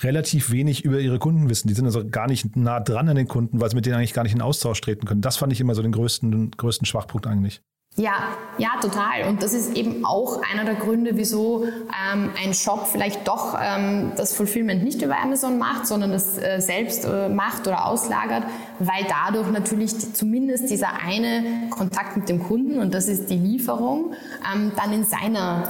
relativ 0.00 0.50
wenig 0.50 0.84
über 0.84 1.00
ihre 1.00 1.18
Kunden 1.18 1.48
wissen. 1.48 1.68
Die 1.68 1.74
sind 1.74 1.86
also 1.86 2.06
gar 2.06 2.26
nicht 2.26 2.56
nah 2.56 2.80
dran 2.80 3.08
an 3.08 3.16
den 3.16 3.28
Kunden, 3.28 3.60
weil 3.60 3.70
sie 3.70 3.76
mit 3.76 3.86
denen 3.86 3.96
eigentlich 3.96 4.14
gar 4.14 4.22
nicht 4.22 4.34
in 4.34 4.42
Austausch 4.42 4.80
treten 4.80 5.06
können. 5.06 5.20
Das 5.20 5.36
fand 5.36 5.52
ich 5.52 5.60
immer 5.60 5.74
so 5.74 5.82
den 5.82 5.92
größten, 5.92 6.30
den 6.30 6.50
größten 6.50 6.86
Schwachpunkt 6.86 7.26
eigentlich. 7.26 7.62
Ja, 7.96 8.36
ja, 8.58 8.70
total. 8.80 9.28
Und 9.28 9.40
das 9.44 9.52
ist 9.52 9.76
eben 9.76 10.04
auch 10.04 10.42
einer 10.52 10.64
der 10.64 10.74
Gründe, 10.74 11.12
wieso 11.14 11.64
ähm, 11.64 12.30
ein 12.42 12.52
Shop 12.52 12.88
vielleicht 12.90 13.28
doch 13.28 13.56
ähm, 13.56 14.10
das 14.16 14.34
Fulfillment 14.34 14.82
nicht 14.82 15.00
über 15.00 15.16
Amazon 15.16 15.58
macht, 15.58 15.86
sondern 15.86 16.10
das 16.10 16.36
äh, 16.36 16.58
selbst 16.58 17.04
äh, 17.04 17.28
macht 17.28 17.68
oder 17.68 17.86
auslagert, 17.86 18.42
weil 18.80 19.06
dadurch 19.08 19.48
natürlich 19.52 19.96
die, 19.96 20.12
zumindest 20.12 20.70
dieser 20.70 21.04
eine 21.06 21.68
Kontakt 21.70 22.16
mit 22.16 22.28
dem 22.28 22.42
Kunden 22.42 22.80
und 22.80 22.92
das 22.92 23.06
ist 23.06 23.30
die 23.30 23.38
Lieferung 23.38 24.14
ähm, 24.52 24.72
dann 24.76 24.92
in 24.92 25.04
seiner 25.04 25.62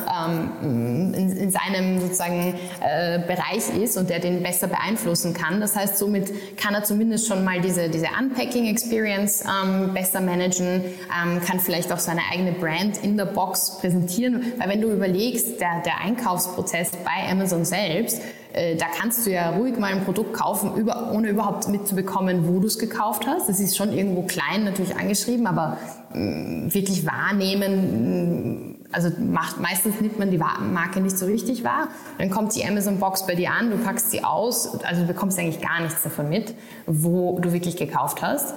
ähm, 0.63 1.13
in, 1.13 1.37
in, 1.37 1.51
seinem 1.51 2.01
sozusagen 2.01 2.55
äh, 2.81 3.19
Bereich 3.19 3.69
ist 3.79 3.99
und 3.99 4.09
der 4.09 4.21
den 4.21 4.43
besser 4.43 4.69
beeinflussen 4.69 5.35
kann. 5.35 5.61
Das 5.61 5.77
heißt, 5.77 5.99
somit 5.99 6.57
kann 6.57 6.73
er 6.73 6.85
zumindest 6.85 7.27
schon 7.29 7.45
mal 7.45 7.61
diese 7.61 7.91
diese 7.91 8.07
Unpacking 8.19 8.65
Experience 8.65 9.45
ähm, 9.45 9.93
besser 9.93 10.23
managen, 10.23 10.83
ähm, 11.23 11.43
kann 11.47 11.61
vielleicht 11.61 11.93
auch 11.93 11.99
sein 11.99 12.14
seine 12.15 12.23
eigene 12.31 12.53
Brand 12.53 13.03
in 13.03 13.17
der 13.17 13.27
Box 13.27 13.79
präsentieren. 13.79 14.53
Weil 14.59 14.69
wenn 14.69 14.81
du 14.81 14.91
überlegst, 14.91 15.61
der, 15.61 15.83
der 15.85 16.01
Einkaufsprozess 16.01 16.93
bei 17.05 17.31
Amazon 17.31 17.65
selbst, 17.65 18.21
äh, 18.53 18.77
da 18.77 18.87
kannst 18.87 19.27
du 19.27 19.33
ja 19.33 19.51
ruhig 19.51 19.77
mal 19.79 19.93
ein 19.93 20.05
Produkt 20.05 20.33
kaufen, 20.33 20.77
über, 20.77 21.13
ohne 21.13 21.29
überhaupt 21.29 21.69
mitzubekommen, 21.69 22.49
wo 22.49 22.61
du 22.61 22.67
es 22.69 22.79
gekauft 22.79 23.27
hast. 23.27 23.49
Das 23.49 23.59
ist 23.59 23.77
schon 23.77 23.93
irgendwo 23.93 24.23
klein 24.23 24.65
natürlich 24.65 24.97
angeschrieben, 24.97 25.47
aber 25.47 25.79
mh, 26.13 26.21
mm, 26.21 26.75
wirklich 26.75 27.05
wahrnehmen, 27.05 27.73
mh, 27.73 28.69
mm, 28.69 28.75
also 28.93 29.11
macht, 29.19 29.61
meistens 29.61 30.01
nimmt 30.01 30.21
man 30.21 30.31
die 30.31 30.39
Marke 30.39 31.01
nicht 31.01 31.19
so 31.19 31.27
richtig 31.27 31.65
wahr. 31.65 31.89
Dann 32.19 32.31
kommt 32.31 32.55
die 32.55 32.65
Amazon 32.65 33.01
Box 33.01 33.27
bei 33.27 33.35
dir 33.35 33.51
an, 33.51 33.71
du 33.71 33.77
packst 33.79 34.13
sie 34.13 34.23
aus, 34.23 34.81
also 34.85 35.01
du 35.01 35.09
bekommst 35.09 35.37
eigentlich 35.37 35.61
gar 35.61 35.81
nichts 35.83 36.05
davon 36.05 36.29
mit, 36.29 36.55
wo 36.87 37.41
du 37.41 37.53
wirklich 37.53 37.77
gekauft 37.77 38.23
hast. 38.23 38.55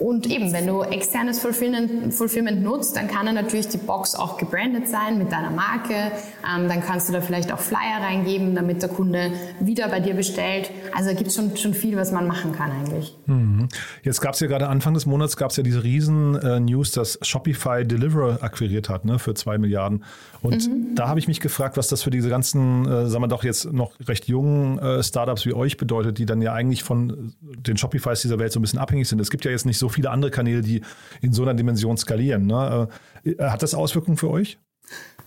Und 0.00 0.26
eben, 0.26 0.52
wenn 0.54 0.66
du 0.66 0.80
externes 0.82 1.40
Fulfillment, 1.40 2.14
Fulfillment 2.14 2.62
nutzt, 2.62 2.96
dann 2.96 3.06
kann 3.06 3.26
da 3.26 3.32
natürlich 3.32 3.68
die 3.68 3.76
Box 3.76 4.14
auch 4.14 4.38
gebrandet 4.38 4.88
sein 4.88 5.18
mit 5.18 5.30
deiner 5.30 5.50
Marke. 5.50 5.94
Ähm, 5.94 6.68
dann 6.68 6.80
kannst 6.80 7.08
du 7.08 7.12
da 7.12 7.20
vielleicht 7.20 7.52
auch 7.52 7.58
Flyer 7.58 8.00
reingeben, 8.00 8.54
damit 8.54 8.80
der 8.80 8.88
Kunde 8.88 9.30
wieder 9.60 9.88
bei 9.88 10.00
dir 10.00 10.14
bestellt. 10.14 10.70
Also 10.96 11.10
da 11.10 11.14
gibt 11.14 11.28
es 11.28 11.34
schon, 11.36 11.54
schon 11.56 11.74
viel, 11.74 11.98
was 11.98 12.12
man 12.12 12.26
machen 12.26 12.52
kann 12.52 12.70
eigentlich. 12.72 13.14
Mhm. 13.26 13.68
Jetzt 14.02 14.22
gab 14.22 14.32
es 14.34 14.40
ja 14.40 14.46
gerade 14.46 14.68
Anfang 14.68 14.94
des 14.94 15.04
Monats 15.04 15.36
gab 15.36 15.50
es 15.50 15.58
ja 15.58 15.62
diese 15.62 15.84
riesen 15.84 16.34
äh, 16.36 16.60
News, 16.60 16.92
dass 16.92 17.18
Shopify 17.20 17.84
Deliverer 17.84 18.42
akquiriert 18.42 18.88
hat 18.88 19.04
ne, 19.04 19.18
für 19.18 19.34
zwei 19.34 19.58
Milliarden. 19.58 20.04
Und 20.40 20.66
mhm. 20.66 20.94
da 20.94 21.08
habe 21.08 21.18
ich 21.18 21.28
mich 21.28 21.40
gefragt, 21.40 21.76
was 21.76 21.88
das 21.88 22.02
für 22.02 22.10
diese 22.10 22.30
ganzen, 22.30 22.86
äh, 22.86 23.06
sagen 23.06 23.22
wir 23.22 23.28
doch 23.28 23.44
jetzt 23.44 23.70
noch 23.70 23.92
recht 24.08 24.28
jungen 24.28 24.78
äh, 24.78 25.02
Startups 25.02 25.44
wie 25.44 25.52
euch 25.52 25.76
bedeutet, 25.76 26.16
die 26.16 26.24
dann 26.24 26.40
ja 26.40 26.54
eigentlich 26.54 26.82
von 26.82 27.34
den 27.42 27.76
Shopifys 27.76 28.22
dieser 28.22 28.38
Welt 28.38 28.50
so 28.52 28.60
ein 28.60 28.62
bisschen 28.62 28.78
abhängig 28.78 29.06
sind. 29.06 29.20
Es 29.20 29.30
gibt 29.30 29.44
ja 29.44 29.50
jetzt 29.50 29.66
nicht 29.66 29.76
so 29.76 29.89
viele 29.90 30.10
andere 30.10 30.30
Kanäle, 30.30 30.62
die 30.62 30.82
in 31.20 31.32
so 31.32 31.42
einer 31.42 31.54
Dimension 31.54 31.96
skalieren. 31.96 32.46
Ne? 32.46 32.88
Äh, 33.24 33.42
hat 33.42 33.62
das 33.62 33.74
Auswirkungen 33.74 34.16
für 34.16 34.30
euch? 34.30 34.58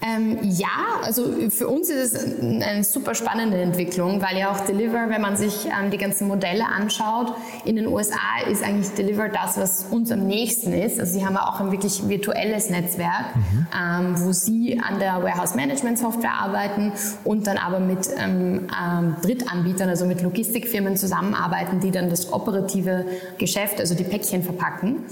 Ähm, 0.01 0.39
ja, 0.41 1.01
also 1.03 1.49
für 1.49 1.67
uns 1.67 1.89
ist 1.89 2.13
es 2.13 2.39
eine 2.39 2.83
super 2.83 3.15
spannende 3.15 3.61
Entwicklung, 3.61 4.21
weil 4.21 4.37
ja 4.37 4.51
auch 4.51 4.59
Deliver, 4.61 5.09
wenn 5.09 5.21
man 5.21 5.37
sich 5.37 5.65
ähm, 5.65 5.91
die 5.91 5.97
ganzen 5.97 6.27
Modelle 6.27 6.65
anschaut, 6.65 7.33
in 7.65 7.75
den 7.75 7.87
USA 7.87 8.17
ist 8.49 8.63
eigentlich 8.63 8.89
Deliver 8.91 9.29
das, 9.29 9.57
was 9.57 9.85
uns 9.89 10.11
am 10.11 10.27
nächsten 10.27 10.73
ist. 10.73 10.99
Also 10.99 11.13
sie 11.13 11.25
haben 11.25 11.35
ja 11.35 11.47
auch 11.47 11.59
ein 11.59 11.71
wirklich 11.71 12.07
virtuelles 12.07 12.69
Netzwerk, 12.69 13.35
mhm. 13.35 13.67
ähm, 13.77 14.15
wo 14.19 14.31
sie 14.31 14.81
an 14.81 14.99
der 14.99 15.23
Warehouse 15.23 15.55
Management 15.55 15.99
Software 15.99 16.33
arbeiten 16.33 16.91
und 17.23 17.47
dann 17.47 17.57
aber 17.57 17.79
mit 17.79 18.09
ähm, 18.17 18.67
ähm, 18.71 19.15
Drittanbietern, 19.21 19.89
also 19.89 20.05
mit 20.05 20.21
Logistikfirmen 20.21 20.97
zusammenarbeiten, 20.97 21.79
die 21.79 21.91
dann 21.91 22.09
das 22.09 22.31
operative 22.31 23.05
Geschäft, 23.37 23.79
also 23.79 23.95
die 23.95 24.03
Päckchen 24.03 24.43
verpacken. 24.43 25.05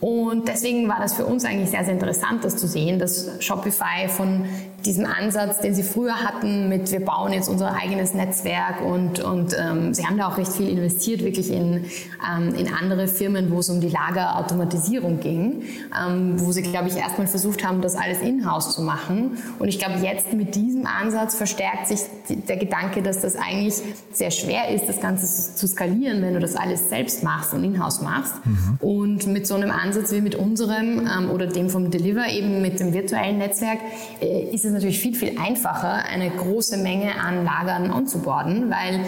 Und 0.00 0.48
deswegen 0.48 0.88
war 0.88 0.98
das 1.00 1.14
für 1.14 1.24
uns 1.24 1.44
eigentlich 1.44 1.70
sehr, 1.70 1.84
sehr 1.84 1.94
interessant, 1.94 2.44
das 2.44 2.56
zu 2.56 2.66
sehen, 2.66 2.98
dass 2.98 3.30
Shopify 3.40 4.08
von 4.08 4.44
diesem 4.84 5.06
Ansatz, 5.06 5.60
den 5.60 5.74
sie 5.74 5.82
früher 5.82 6.16
hatten, 6.16 6.68
mit 6.68 6.90
wir 6.92 7.00
bauen 7.00 7.32
jetzt 7.32 7.48
unser 7.48 7.74
eigenes 7.74 8.14
Netzwerk 8.14 8.82
und, 8.82 9.20
und 9.20 9.56
ähm, 9.58 9.94
sie 9.94 10.06
haben 10.06 10.18
da 10.18 10.28
auch 10.28 10.36
recht 10.36 10.52
viel 10.52 10.68
investiert, 10.68 11.24
wirklich 11.24 11.50
in, 11.50 11.86
ähm, 12.30 12.54
in 12.54 12.72
andere 12.72 13.08
Firmen, 13.08 13.50
wo 13.50 13.60
es 13.60 13.70
um 13.70 13.80
die 13.80 13.88
Lagerautomatisierung 13.88 15.20
ging, 15.20 15.62
ähm, 15.98 16.40
wo 16.40 16.52
sie, 16.52 16.62
glaube 16.62 16.88
ich, 16.88 16.96
erstmal 16.96 17.26
versucht 17.26 17.64
haben, 17.66 17.80
das 17.80 17.96
alles 17.96 18.20
in-house 18.20 18.74
zu 18.74 18.82
machen. 18.82 19.38
Und 19.58 19.68
ich 19.68 19.78
glaube, 19.78 19.98
jetzt 20.02 20.32
mit 20.32 20.54
diesem 20.54 20.86
Ansatz 20.86 21.34
verstärkt 21.34 21.88
sich 21.88 22.00
der 22.28 22.56
Gedanke, 22.56 23.02
dass 23.02 23.20
das 23.20 23.36
eigentlich 23.36 23.74
sehr 24.12 24.30
schwer 24.30 24.68
ist, 24.68 24.88
das 24.88 25.00
Ganze 25.00 25.54
zu 25.54 25.66
skalieren, 25.66 26.22
wenn 26.22 26.34
du 26.34 26.40
das 26.40 26.56
alles 26.56 26.88
selbst 26.88 27.22
machst 27.22 27.54
und 27.54 27.64
in-house 27.64 28.02
machst. 28.02 28.34
Mhm. 28.44 28.78
Und 28.80 29.26
mit 29.26 29.46
so 29.46 29.54
einem 29.54 29.70
Ansatz 29.70 30.12
wie 30.12 30.20
mit 30.20 30.34
unserem 30.34 31.06
ähm, 31.06 31.30
oder 31.30 31.46
dem 31.46 31.70
vom 31.70 31.90
Deliver 31.90 32.28
eben 32.28 32.60
mit 32.60 32.80
dem 32.80 32.92
virtuellen 32.92 33.38
Netzwerk 33.38 33.78
äh, 34.20 34.54
ist 34.54 34.64
es 34.64 34.73
natürlich 34.74 35.00
viel, 35.00 35.14
viel 35.14 35.38
einfacher, 35.38 36.04
eine 36.04 36.30
große 36.30 36.76
Menge 36.76 37.20
an 37.20 37.44
Lagern 37.44 37.90
onzuboarden, 37.90 38.70
weil 38.70 39.00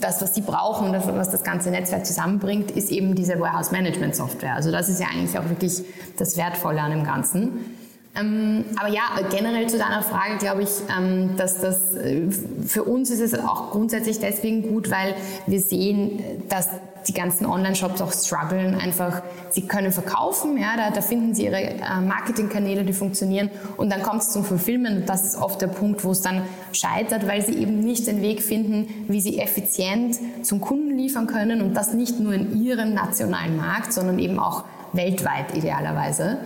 das, 0.00 0.20
was 0.20 0.34
sie 0.34 0.42
brauchen 0.42 0.92
das, 0.92 1.06
was 1.06 1.30
das 1.30 1.42
ganze 1.42 1.70
Netzwerk 1.70 2.04
zusammenbringt, 2.04 2.70
ist 2.70 2.90
eben 2.90 3.14
diese 3.14 3.38
Warehouse 3.40 3.70
Management 3.70 4.14
Software. 4.14 4.54
Also 4.54 4.70
das 4.70 4.88
ist 4.88 5.00
ja 5.00 5.06
eigentlich 5.06 5.38
auch 5.38 5.48
wirklich 5.48 5.82
das 6.18 6.36
Wertvolle 6.36 6.80
an 6.80 6.90
dem 6.90 7.04
Ganzen. 7.04 7.76
Ähm, 8.18 8.64
aber 8.76 8.88
ja, 8.88 9.02
generell 9.30 9.68
zu 9.68 9.78
deiner 9.78 10.02
Frage 10.02 10.38
glaube 10.38 10.62
ich, 10.62 10.70
ähm, 10.96 11.36
dass 11.36 11.60
das 11.60 11.94
äh, 11.94 12.28
für 12.66 12.82
uns 12.82 13.08
ist 13.10 13.20
es 13.20 13.38
auch 13.38 13.70
grundsätzlich 13.70 14.18
deswegen 14.18 14.62
gut, 14.62 14.90
weil 14.90 15.14
wir 15.46 15.60
sehen, 15.60 16.20
dass 16.48 16.68
die 17.08 17.12
ganzen 17.12 17.46
Online-Shops 17.46 18.00
auch 18.00 18.12
strugglen. 18.12 18.74
Einfach, 18.74 19.22
sie 19.50 19.66
können 19.66 19.92
verkaufen, 19.92 20.58
ja, 20.58 20.76
da, 20.76 20.90
da 20.90 21.00
finden 21.00 21.34
sie 21.34 21.44
ihre 21.46 21.60
äh, 21.60 22.00
Marketingkanäle, 22.00 22.84
die 22.84 22.92
funktionieren 22.92 23.50
und 23.76 23.90
dann 23.90 24.02
kommt 24.02 24.22
es 24.22 24.30
zum 24.30 24.44
Fulfillment 24.44 25.00
und 25.00 25.08
das 25.08 25.24
ist 25.24 25.36
oft 25.36 25.60
der 25.60 25.68
Punkt, 25.68 26.04
wo 26.04 26.12
es 26.12 26.20
dann 26.20 26.42
scheitert, 26.72 27.26
weil 27.26 27.42
sie 27.42 27.54
eben 27.54 27.80
nicht 27.80 28.06
den 28.06 28.22
Weg 28.22 28.42
finden, 28.42 29.06
wie 29.08 29.20
sie 29.20 29.38
effizient 29.38 30.16
zum 30.42 30.60
Kunden 30.60 30.96
liefern 30.96 31.26
können 31.26 31.62
und 31.62 31.74
das 31.74 31.92
nicht 31.94 32.20
nur 32.20 32.34
in 32.34 32.62
ihrem 32.62 32.94
nationalen 32.94 33.56
Markt, 33.56 33.92
sondern 33.92 34.18
eben 34.18 34.38
auch 34.38 34.64
weltweit 34.92 35.56
idealerweise. 35.56 36.38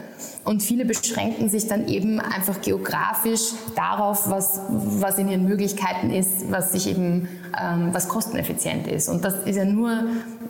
Und 0.44 0.62
viele 0.62 0.84
beschränken 0.84 1.48
sich 1.48 1.66
dann 1.68 1.88
eben 1.88 2.20
einfach 2.20 2.60
geografisch 2.60 3.52
darauf, 3.74 4.28
was, 4.28 4.60
was 4.68 5.18
in 5.18 5.28
ihren 5.28 5.44
Möglichkeiten 5.44 6.10
ist, 6.10 6.50
was 6.50 6.72
sich 6.72 6.86
eben, 6.86 7.28
ähm, 7.60 7.88
was 7.92 8.08
kosteneffizient 8.08 8.86
ist. 8.86 9.08
Und 9.08 9.24
das 9.24 9.34
ist 9.46 9.56
ja 9.56 9.64
nur 9.64 10.04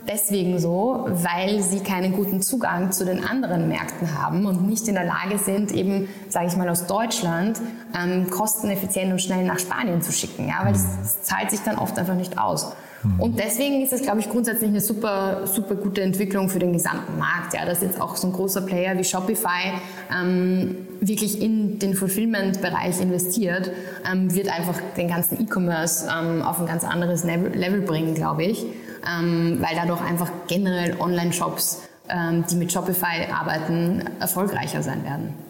deswegen 0.09 0.59
so, 0.59 1.07
weil 1.09 1.63
sie 1.63 1.81
keinen 1.81 2.13
guten 2.13 2.43
Zugang 2.43 2.91
zu 2.93 3.05
den 3.05 3.25
anderen 3.25 3.69
Märkten 3.69 4.21
haben 4.21 4.47
und 4.47 4.69
nicht 4.69 4.89
in 4.89 4.95
der 4.95 5.05
Lage 5.05 5.39
sind, 5.39 5.73
eben, 5.73 6.09
sage 6.29 6.47
ich 6.49 6.57
mal, 6.57 6.69
aus 6.69 6.87
Deutschland 6.87 7.61
ähm, 7.97 8.29
kosteneffizient 8.31 9.13
und 9.13 9.23
schnell 9.23 9.45
nach 9.45 9.61
Spanien 9.61 10.03
zu 10.03 10.13
schicken. 10.13 10.49
Ja, 10.49 10.65
weil 10.65 10.73
das, 10.73 10.85
das 11.03 11.23
zahlt 11.23 11.51
sich 11.51 11.61
dann 11.61 11.79
oft 11.79 11.99
einfach 11.99 12.15
nicht 12.15 12.39
aus. 12.39 12.73
Mhm. 13.05 13.21
Und 13.21 13.39
deswegen 13.39 13.83
ist 13.83 13.93
es, 13.93 14.03
glaube 14.03 14.21
ich, 14.21 14.29
grundsätzlich 14.29 14.71
eine 14.71 14.81
super, 14.81 15.47
super 15.47 15.75
gute 15.75 16.03
Entwicklung 16.03 16.49
für 16.49 16.59
den 16.59 16.73
gesamten 16.73 17.19
Markt. 17.19 17.55
Ja, 17.55 17.65
dass 17.65 17.83
jetzt 17.83 18.01
auch 18.01 18.17
so 18.17 18.29
ein 18.29 18.33
großer 18.33 18.63
Player 18.63 18.97
wie 18.99 19.05
Shopify 19.05 19.73
ähm, 20.13 20.77
wirklich 21.01 21.41
in 21.41 21.79
den 21.79 21.95
Fulfillment-Bereich 21.95 23.01
investiert, 23.01 23.71
ähm, 24.11 24.35
wird 24.35 24.49
einfach 24.49 24.79
den 24.97 25.09
ganzen 25.09 25.41
E-Commerce 25.41 26.09
ähm, 26.11 26.43
auf 26.43 26.61
ein 26.61 26.67
ganz 26.67 26.85
anderes 26.85 27.25
Level 27.25 27.83
bringen, 27.83 28.15
glaube 28.15 28.45
ich, 28.45 28.65
ähm, 29.07 29.59
weil 29.61 29.77
dadurch 29.77 30.01
einfach 30.01 30.31
generell 30.49 30.97
Online-Shops, 30.99 31.83
ähm, 32.09 32.45
die 32.51 32.57
mit 32.57 32.73
Shopify 32.73 33.29
arbeiten, 33.33 34.05
erfolgreicher 34.21 34.83
sein 34.83 35.05
werden. 35.05 35.44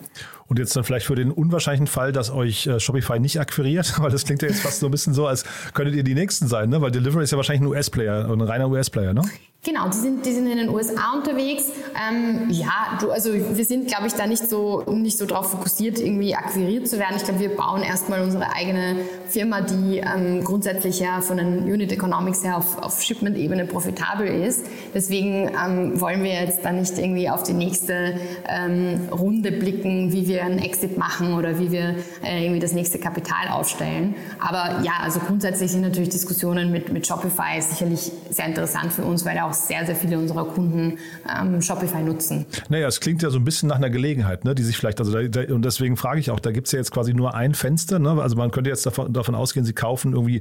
Und 0.47 0.59
jetzt 0.59 0.77
dann 0.77 0.85
vielleicht 0.85 1.07
für 1.07 1.15
den 1.15 1.31
unwahrscheinlichen 1.31 1.87
Fall, 1.87 2.13
dass 2.13 2.31
euch 2.31 2.67
äh, 2.67 2.79
Shopify 2.79 3.19
nicht 3.19 3.41
akquiriert, 3.41 3.95
weil 4.01 4.11
das 4.11 4.25
klingt 4.25 4.43
ja 4.43 4.49
jetzt 4.49 4.61
fast 4.61 4.81
so 4.81 4.87
ein 4.87 4.91
bisschen 4.91 5.15
so, 5.15 5.27
als 5.27 5.45
könntet 5.73 5.95
ihr 5.95 6.05
die 6.05 6.15
Nächsten 6.15 6.49
sein, 6.49 6.69
ne? 6.69 6.81
weil 6.81 6.91
Delivery 6.91 7.25
ist 7.25 7.31
ja 7.31 7.37
wahrscheinlich 7.37 7.63
ein 7.63 7.69
US-Player, 7.69 8.31
ein 8.31 8.41
reiner 8.41 8.69
US-Player, 8.69 9.15
ne? 9.15 9.23
Genau, 9.65 9.89
die 9.89 9.97
sind, 9.97 10.27
die 10.27 10.33
sind 10.33 10.47
in 10.47 10.59
den 10.59 10.69
USA 10.69 11.15
unterwegs. 11.15 11.71
Ähm, 11.97 12.51
ja, 12.51 12.99
du, 13.01 13.11
also 13.11 13.31
wir 13.33 13.65
sind, 13.65 13.89
glaube 13.89 14.07
ich, 14.09 14.13
da 14.13 14.27
nicht 14.27 14.47
so, 14.47 14.83
nicht 14.89 15.17
so 15.17 15.25
drauf 15.25 15.53
fokussiert, 15.53 15.99
irgendwie 15.99 16.35
akquiriert 16.35 16.87
zu 16.87 16.99
werden. 16.99 17.15
Ich 17.17 17.25
glaube, 17.25 17.41
wir 17.41 17.57
bauen 17.57 17.83
erstmal 17.83 18.21
unsere 18.21 18.53
eigene 18.53 18.97
Firma, 19.27 19.63
die 19.63 19.99
ähm, 20.01 20.45
grundsätzlich 20.45 21.01
ja 21.01 21.23
von 21.23 21.39
den 21.39 21.65
Unit 21.65 21.93
Economics 21.93 22.45
her 22.45 22.59
auf, 22.59 22.77
auf 22.77 23.01
Shipment-Ebene 23.01 23.65
profitabel 23.65 24.27
ist. 24.27 24.67
Deswegen 24.93 25.49
ähm, 25.49 25.99
wollen 25.99 26.23
wir 26.23 26.35
jetzt 26.35 26.63
da 26.63 26.71
nicht 26.71 26.99
irgendwie 26.99 27.31
auf 27.31 27.43
die 27.43 27.55
nächste 27.55 28.19
ähm, 28.47 29.09
Runde 29.11 29.51
blicken, 29.51 30.13
wie 30.13 30.29
wir 30.29 30.45
einen 30.45 30.59
Exit 30.59 30.99
machen 30.99 31.33
oder 31.33 31.59
wie 31.59 31.73
wir 31.73 31.95
äh, 32.23 32.43
irgendwie 32.43 32.61
das 32.61 32.73
nächste 32.73 32.99
Kapital 32.99 33.49
aufstellen. 33.51 34.15
Aber 34.41 34.83
ja, 34.83 34.93
also 35.03 35.21
grundsätzlich 35.21 35.71
sind 35.73 35.81
natürlich 35.81 36.11
Diskussionen 36.11 36.71
mit, 36.71 36.93
mit 36.93 37.07
Shopify 37.07 37.63
sicherlich 37.63 38.13
sehr 38.29 38.45
interessant 38.45 38.93
für 38.93 39.05
uns, 39.05 39.25
weil 39.25 39.39
er 39.39 39.47
auch 39.47 39.54
sehr, 39.55 39.87
sehr 39.87 39.97
viele 39.97 40.19
unserer 40.19 40.45
Kunden 40.45 40.99
ähm, 41.41 41.63
Shopify 41.63 42.03
nutzen. 42.03 42.47
Naja, 42.69 42.87
es 42.89 43.01
klingt 43.01 43.23
ja 43.23 43.31
so 43.31 43.39
ein 43.39 43.45
bisschen 43.45 43.69
nach 43.69 43.77
einer 43.77 43.91
Gelegenheit, 43.91 44.45
ne, 44.45 44.55
die 44.55 44.63
sich 44.63 44.77
vielleicht, 44.77 45.01
also 45.01 45.13
da, 45.13 45.23
da, 45.23 45.55
und 45.55 45.65
deswegen 45.65 45.97
frage 45.97 46.21
ich 46.21 46.31
auch, 46.31 46.41
da 46.41 46.53
gibt 46.53 46.67
es 46.67 46.73
ja 46.73 46.79
jetzt 46.79 46.91
quasi 46.91 47.15
nur 47.15 47.35
ein 47.35 47.55
Fenster, 47.55 47.99
ne? 47.99 48.21
also 48.21 48.37
man 48.37 48.51
könnte 48.51 48.71
jetzt 48.71 48.85
davon, 48.87 49.13
davon 49.13 49.35
ausgehen, 49.35 49.65
sie 49.65 49.73
kaufen 49.73 50.13
irgendwie 50.13 50.41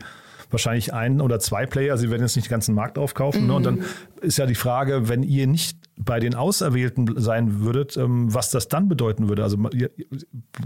wahrscheinlich 0.53 0.93
ein 0.93 1.19
oder 1.19 1.39
zwei 1.39 1.65
Player, 1.65 1.97
sie 1.97 2.09
werden 2.09 2.21
jetzt 2.21 2.35
nicht 2.35 2.47
den 2.47 2.51
ganzen 2.51 2.75
Markt 2.75 2.97
aufkaufen. 2.97 3.41
Mhm. 3.41 3.47
Ne? 3.47 3.53
Und 3.55 3.65
dann 3.65 3.75
mhm. 3.75 3.85
ist 4.21 4.37
ja 4.37 4.45
die 4.45 4.55
Frage, 4.55 5.09
wenn 5.09 5.23
ihr 5.23 5.47
nicht 5.47 5.77
bei 5.97 6.19
den 6.19 6.35
Auserwählten 6.35 7.13
sein 7.17 7.61
würdet, 7.61 7.97
ähm, 7.97 8.33
was 8.33 8.51
das 8.51 8.67
dann 8.67 8.87
bedeuten 8.87 9.29
würde. 9.29 9.43
Also, 9.43 9.57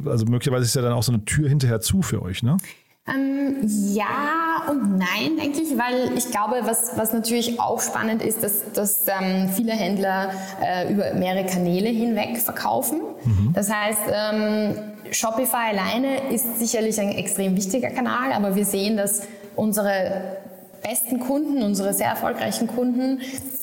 also 0.06 0.25
möglicherweise 0.25 0.66
ist 0.66 0.75
ja 0.75 0.82
dann 0.82 0.94
auch 0.94 1.04
so 1.04 1.12
eine 1.12 1.25
Tür 1.25 1.50
hinterher 1.50 1.80
zu 1.80 2.01
für 2.01 2.22
euch, 2.22 2.44
ne? 2.44 2.58
Ähm, 3.08 3.58
ja 3.94 4.64
und 4.70 4.98
nein, 4.98 5.38
denke 5.40 5.62
ich, 5.62 5.78
weil 5.78 6.18
ich 6.18 6.30
glaube, 6.30 6.62
was, 6.64 6.98
was 6.98 7.14
natürlich 7.14 7.60
auch 7.60 7.82
spannend 7.82 8.22
ist, 8.22 8.44
dass, 8.44 8.72
dass 8.74 9.06
ähm, 9.08 9.50
viele 9.50 9.72
Händler 9.72 10.32
äh, 10.62 10.92
über 10.92 11.14
mehrere 11.14 11.46
Kanäle 11.46 11.90
hinweg 11.90 12.38
verkaufen. 12.38 13.00
Mhm. 13.24 13.54
Das 13.54 13.72
heißt, 13.72 14.02
ähm, 14.12 14.76
Shopify 15.12 15.70
alleine 15.72 16.32
ist 16.34 16.60
sicherlich 16.60 17.00
ein 17.00 17.12
extrem 17.12 17.56
wichtiger 17.56 17.90
Kanal, 17.92 18.34
aber 18.34 18.56
wir 18.56 18.66
sehen, 18.66 18.98
dass 18.98 19.22
unsere 19.56 20.38
besten 20.81 21.19
Kunden, 21.19 21.63
unsere 21.63 21.93
sehr 21.93 22.07
erfolgreichen 22.07 22.67
Kunden 22.67 23.22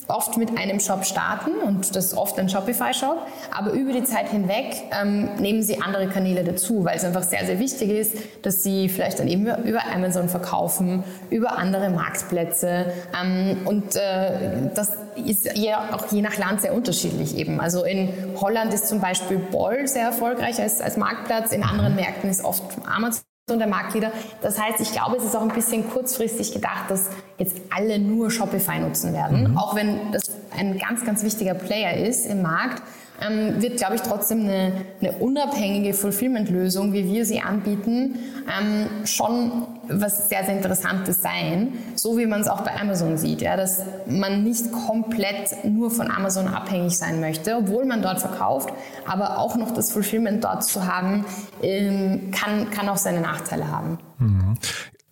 oft 0.09 0.37
mit 0.37 0.59
einem 0.59 0.81
Shop 0.81 1.05
starten 1.05 1.53
und 1.65 1.97
das 1.97 2.07
ist 2.07 2.17
oft 2.17 2.39
ein 2.39 2.49
Shopify-Shop, 2.49 3.27
aber 3.57 3.73
über 3.73 3.93
die 3.93 4.05
Zeit 4.05 4.29
hinweg 4.29 4.83
ähm, 4.91 5.31
nehmen 5.39 5.63
sie 5.63 5.81
andere 5.81 6.09
Kanäle 6.09 6.45
dazu, 6.45 6.85
weil 6.85 6.97
es 6.97 7.05
einfach 7.05 7.23
sehr, 7.23 7.47
sehr 7.47 7.59
wichtig 7.59 7.91
ist, 7.91 8.17
dass 8.43 8.63
sie 8.63 8.89
vielleicht 8.89 9.19
dann 9.19 9.29
eben 9.29 9.47
über 9.65 9.87
Amazon 9.87 10.29
verkaufen, 10.29 11.05
über 11.31 11.59
andere 11.59 11.91
Marktplätze. 11.91 12.93
Ähm, 13.19 13.59
und 13.65 13.97
äh, 13.97 14.71
das 14.75 14.93
ist 15.17 15.57
ja 15.57 15.91
auch 15.93 16.11
je 16.13 16.23
nach 16.23 16.37
Land 16.37 16.61
sehr 16.61 16.75
unterschiedlich 16.75 17.37
eben. 17.37 17.61
Also 17.61 17.85
in 17.85 18.13
Holland 18.41 18.75
ist 18.75 18.89
zum 18.89 19.01
Beispiel 19.01 19.39
Boll 19.39 19.87
sehr 19.87 20.05
erfolgreich 20.05 20.61
als, 20.61 20.81
als 20.81 20.97
Marktplatz, 20.97 21.53
in 21.53 21.63
anderen 21.63 21.95
Märkten 21.95 22.29
ist 22.29 22.45
oft 22.45 22.63
Amazon 22.85 23.23
und 23.53 23.59
der 23.59 23.69
Marktleader. 23.69 24.11
Das 24.41 24.59
heißt, 24.59 24.81
ich 24.81 24.93
glaube, 24.93 25.17
es 25.17 25.25
ist 25.25 25.37
auch 25.37 25.43
ein 25.43 25.49
bisschen 25.49 25.91
kurzfristig 25.91 26.55
gedacht, 26.55 26.85
dass 26.89 27.11
jetzt 27.37 27.61
alle 27.71 27.99
nur 27.99 28.31
Shopify 28.31 28.79
nutzen 28.79 29.13
werden. 29.13 29.51
Mhm. 29.51 29.59
Auch 29.59 29.75
wenn 29.75 30.13
das 30.13 30.31
ein 30.57 30.79
ganz, 30.79 31.05
ganz 31.05 31.23
wichtiger 31.23 31.53
Player 31.53 31.95
ist 31.95 32.25
im 32.25 32.41
Markt, 32.41 32.83
ähm, 33.21 33.63
wird, 33.63 33.77
glaube 33.77 33.95
ich, 33.95 34.03
trotzdem 34.03 34.41
eine, 34.41 34.73
eine 35.01 35.13
unabhängige 35.13 35.95
Fulfillment-Lösung, 35.95 36.93
wie 36.93 37.07
wir 37.07 37.25
sie 37.25 37.41
anbieten, 37.41 38.19
ähm, 38.47 39.07
schon 39.07 39.67
was 39.89 40.29
sehr, 40.29 40.45
sehr 40.45 40.57
Interessantes 40.57 41.23
sein. 41.23 41.75
So 41.95 42.19
wie 42.19 42.27
man 42.27 42.41
es 42.41 42.49
auch 42.49 42.63
bei 42.63 42.75
Amazon 42.81 43.17
sieht, 43.17 43.43
ja, 43.43 43.57
dass 43.57 43.83
man 44.07 44.43
nicht 44.43 44.73
komplett 44.73 45.65
nur 45.65 45.91
von 45.91 46.11
Amazon 46.11 46.49
abhängig 46.49 46.99
sein 46.99 47.21
möchte, 47.21 47.57
obwohl 47.57 47.85
man 47.85 48.03
dort 48.03 48.21
verkauft, 48.21 48.71
aber 49.07 49.39
auch 49.39 49.57
noch 49.57 49.71
das 49.71 49.93
Fulfillment 49.93 50.43
dort 50.43 50.65
zu 50.65 50.87
haben, 50.87 51.25
ähm, 51.63 52.31
kann, 52.33 52.71
kann 52.71 52.89
auch 52.89 52.97
seine 52.97 53.21
Nachteile 53.21 53.71
haben. 53.71 53.99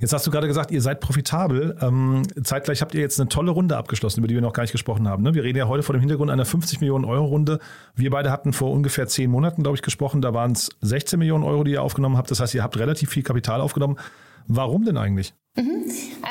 Jetzt 0.02 0.12
hast 0.12 0.26
du 0.26 0.32
gerade 0.32 0.48
gesagt, 0.48 0.72
ihr 0.72 0.82
seid 0.82 0.98
profitabel. 0.98 1.76
Ähm, 1.80 2.22
zeitgleich 2.42 2.82
habt 2.82 2.92
ihr 2.92 3.00
jetzt 3.00 3.20
eine 3.20 3.28
tolle 3.28 3.52
Runde 3.52 3.76
abgeschlossen, 3.76 4.18
über 4.18 4.26
die 4.26 4.34
wir 4.34 4.42
noch 4.42 4.52
gar 4.52 4.64
nicht 4.64 4.72
gesprochen 4.72 5.06
haben. 5.06 5.22
Ne? 5.22 5.32
Wir 5.32 5.44
reden 5.44 5.58
ja 5.58 5.68
heute 5.68 5.84
vor 5.84 5.92
dem 5.92 6.00
Hintergrund 6.00 6.28
einer 6.28 6.44
50 6.44 6.80
Millionen 6.80 7.04
Euro 7.04 7.26
Runde. 7.26 7.60
Wir 7.94 8.10
beide 8.10 8.32
hatten 8.32 8.52
vor 8.52 8.72
ungefähr 8.72 9.06
zehn 9.06 9.30
Monaten, 9.30 9.62
glaube 9.62 9.76
ich, 9.76 9.82
gesprochen. 9.82 10.20
Da 10.20 10.34
waren 10.34 10.52
es 10.52 10.70
16 10.80 11.20
Millionen 11.20 11.44
Euro, 11.44 11.62
die 11.62 11.70
ihr 11.70 11.82
aufgenommen 11.84 12.16
habt. 12.16 12.32
Das 12.32 12.40
heißt, 12.40 12.52
ihr 12.52 12.64
habt 12.64 12.76
relativ 12.80 13.10
viel 13.10 13.22
Kapital 13.22 13.60
aufgenommen. 13.60 13.96
Warum 14.46 14.84
denn 14.84 14.96
eigentlich? 14.96 15.34
Mhm. 15.54 15.84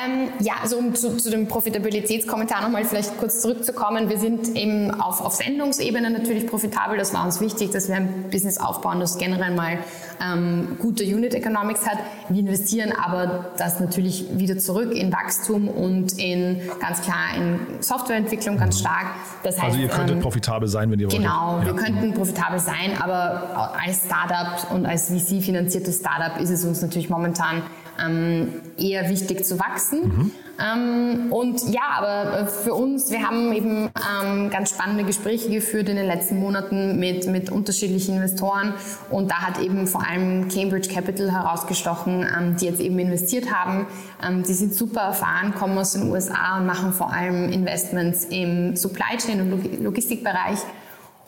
Ähm, 0.04 0.30
ja, 0.40 0.54
also 0.62 0.78
um 0.78 0.96
zu, 0.96 1.16
zu 1.16 1.30
dem 1.30 1.46
Profitabilitätskommentar 1.46 2.60
nochmal 2.60 2.84
vielleicht 2.84 3.18
kurz 3.18 3.40
zurückzukommen. 3.40 4.08
Wir 4.08 4.18
sind 4.18 4.56
eben 4.56 4.90
auf, 4.90 5.20
auf 5.20 5.34
Sendungsebene 5.34 6.10
natürlich 6.10 6.48
profitabel. 6.48 6.98
Das 6.98 7.14
war 7.14 7.24
uns 7.24 7.40
wichtig, 7.40 7.70
dass 7.70 7.88
wir 7.88 7.96
ein 7.96 8.30
Business 8.32 8.58
aufbauen, 8.58 8.98
das 8.98 9.18
generell 9.18 9.54
mal 9.54 9.78
ähm, 10.20 10.76
gute 10.80 11.04
Unit 11.04 11.34
Economics 11.34 11.86
hat. 11.86 11.98
Wir 12.30 12.40
investieren 12.40 12.92
aber 12.92 13.52
das 13.58 13.78
natürlich 13.78 14.26
wieder 14.38 14.58
zurück 14.58 14.92
in 14.92 15.12
Wachstum 15.12 15.68
und 15.68 16.18
in 16.18 16.60
ganz 16.80 17.02
klar 17.02 17.36
in 17.36 17.60
Softwareentwicklung 17.80 18.56
ganz 18.58 18.80
stark. 18.80 19.06
Das 19.44 19.54
heißt, 19.56 19.66
also 19.66 19.78
ihr 19.78 19.88
könntet 19.88 20.16
ähm, 20.16 20.22
profitabel 20.22 20.66
sein, 20.66 20.90
wenn 20.90 20.98
ihr 20.98 21.06
wollt. 21.06 21.16
Genau, 21.16 21.60
ja. 21.60 21.66
wir 21.66 21.76
könnten 21.76 22.12
profitabel 22.14 22.58
sein, 22.58 23.00
aber 23.00 23.76
als 23.80 24.04
Startup 24.04 24.72
und 24.72 24.84
als 24.84 25.10
VC-finanziertes 25.10 26.00
Startup 26.00 26.40
ist 26.40 26.50
es 26.50 26.64
uns 26.64 26.82
natürlich 26.82 27.08
momentan 27.08 27.62
eher 28.78 29.08
wichtig 29.08 29.44
zu 29.44 29.58
wachsen. 29.58 30.02
Mhm. 30.02 30.30
Ähm, 30.60 31.32
und 31.32 31.62
ja, 31.72 31.80
aber 31.96 32.40
äh, 32.40 32.46
für 32.46 32.74
uns, 32.74 33.10
wir 33.10 33.26
haben 33.26 33.52
eben 33.52 33.90
ähm, 34.22 34.50
ganz 34.50 34.70
spannende 34.70 35.04
Gespräche 35.04 35.50
geführt 35.50 35.88
in 35.88 35.96
den 35.96 36.06
letzten 36.06 36.38
Monaten 36.38 36.98
mit, 36.98 37.26
mit 37.26 37.50
unterschiedlichen 37.50 38.16
Investoren 38.16 38.74
und 39.10 39.30
da 39.30 39.36
hat 39.36 39.60
eben 39.60 39.86
vor 39.86 40.06
allem 40.06 40.48
Cambridge 40.48 40.88
Capital 40.92 41.32
herausgestochen, 41.32 42.26
ähm, 42.38 42.56
die 42.56 42.66
jetzt 42.66 42.80
eben 42.80 42.98
investiert 42.98 43.52
haben. 43.52 43.86
Ähm, 44.24 44.42
die 44.42 44.52
sind 44.52 44.74
super 44.74 45.00
erfahren, 45.00 45.54
kommen 45.54 45.76
aus 45.78 45.94
den 45.94 46.10
USA 46.10 46.58
und 46.58 46.66
machen 46.66 46.92
vor 46.92 47.12
allem 47.12 47.50
Investments 47.50 48.26
im 48.26 48.76
Supply 48.76 49.16
Chain 49.16 49.40
und 49.40 49.82
Logistikbereich 49.82 50.58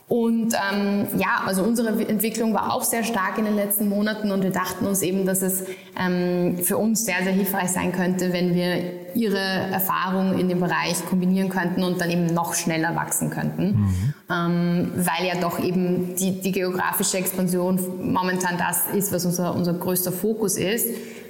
und 0.06 0.52
ähm, 0.52 1.06
ja, 1.16 1.42
also 1.46 1.62
unsere 1.62 1.88
Entwicklung 2.06 2.52
war 2.52 2.74
auch 2.74 2.82
sehr 2.82 3.04
stark 3.04 3.38
in 3.38 3.46
den 3.46 3.56
letzten 3.56 3.88
Monaten 3.88 4.30
und 4.32 4.42
wir 4.42 4.50
dachten 4.50 4.86
uns 4.86 5.00
eben, 5.00 5.24
dass 5.24 5.40
es 5.40 5.64
ähm, 5.98 6.58
für 6.62 6.76
uns 6.76 7.06
sehr, 7.06 7.22
sehr 7.22 7.32
hilfreich 7.32 7.70
sein 7.70 7.90
könnte, 7.90 8.30
wenn 8.32 8.54
wir 8.54 9.14
ihre 9.14 9.38
Erfahrung 9.38 10.38
in 10.38 10.48
dem 10.48 10.60
Bereich 10.60 11.06
kombinieren 11.06 11.48
könnten 11.48 11.82
und 11.82 12.00
dann 12.00 12.10
eben 12.10 12.26
noch 12.26 12.52
schneller 12.52 12.94
wachsen 12.94 13.30
könnten. 13.30 13.66
Mhm. 13.66 14.14
Ähm, 14.30 14.92
weil 14.96 15.26
ja 15.26 15.40
doch 15.40 15.58
eben 15.58 16.14
die, 16.16 16.38
die 16.38 16.52
geografische 16.52 17.16
Expansion 17.16 17.80
momentan 18.02 18.58
das 18.58 18.94
ist, 18.94 19.10
was 19.10 19.24
unser, 19.24 19.54
unser 19.54 19.72
größter 19.72 20.12
Fokus 20.12 20.58
ist. 20.58 20.86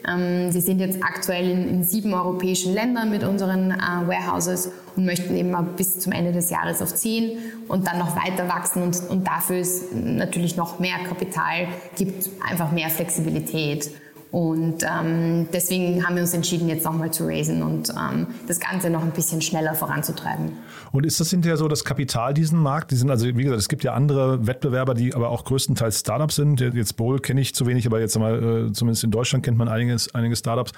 Ähm, 0.07 0.53
wir 0.53 0.61
sind 0.61 0.81
jetzt 0.81 1.03
aktuell 1.03 1.49
in, 1.49 1.69
in, 1.69 1.85
sieben 1.85 2.13
europäischen 2.13 2.75
Ländern 2.75 3.11
mit 3.11 3.23
unseren 3.23 3.71
äh, 3.71 3.77
Warehouses 4.07 4.71
und 4.97 5.05
möchten 5.05 5.35
eben 5.37 5.55
bis 5.77 5.99
zum 5.99 6.13
Ende 6.13 6.33
des 6.33 6.51
Jahres 6.51 6.83
auf 6.83 6.95
zehn 6.95 7.39
und 7.69 7.87
dann 7.87 7.99
noch 7.99 8.17
weiter 8.17 8.49
wachsen 8.49 8.83
und, 8.83 9.01
und 9.09 9.27
dafür 9.27 9.59
ist 9.59 9.95
natürlich 9.95 10.57
noch 10.57 10.79
mehr 10.79 10.97
Kapital, 11.09 11.69
gibt 11.97 12.29
einfach 12.49 12.73
mehr 12.73 12.91
Flexibilität. 12.91 13.91
Und 14.35 14.83
ähm, 14.83 15.47
deswegen 15.53 16.05
haben 16.05 16.17
wir 16.17 16.23
uns 16.23 16.35
entschieden, 16.35 16.69
jetzt 16.69 16.85
nochmal 16.85 17.13
zu 17.13 17.25
raisen 17.25 17.63
und 17.63 17.91
ähm, 17.91 18.27
das 18.49 18.59
Ganze 18.59 18.91
noch 18.91 19.03
ein 19.03 19.13
bisschen 19.13 19.41
schneller 19.41 19.77
voranzutreiben. 19.77 20.51
Und 20.91 21.07
ist 21.07 21.21
das 21.21 21.31
hinterher 21.31 21.57
so 21.57 21.69
das 21.69 21.85
Kapital 21.85 22.35
diesen 22.35 22.59
Markt? 22.59 22.91
Die 22.91 22.97
sind 22.97 23.11
also, 23.11 23.27
wie 23.27 23.45
gesagt, 23.45 23.61
es 23.61 23.69
gibt 23.69 23.85
ja 23.85 23.95
andere 23.95 24.45
Wettbewerber, 24.45 24.95
die 24.95 25.15
aber 25.15 25.29
auch 25.29 25.45
größtenteils 25.45 26.01
Startups 26.01 26.35
sind. 26.35 26.61
Jetzt 26.61 26.97
Bowl 26.97 27.21
kenne 27.21 27.41
ich 27.43 27.55
zu 27.55 27.69
wenig, 27.69 27.87
aber 27.87 28.01
jetzt 28.01 28.19
mal, 28.19 28.71
äh, 28.71 28.73
zumindest 28.73 29.05
in 29.05 29.13
Deutschland 29.13 29.45
kennt 29.45 29.57
man 29.57 29.69
einiges, 29.69 30.13
einige 30.17 30.35
Startups. 30.35 30.73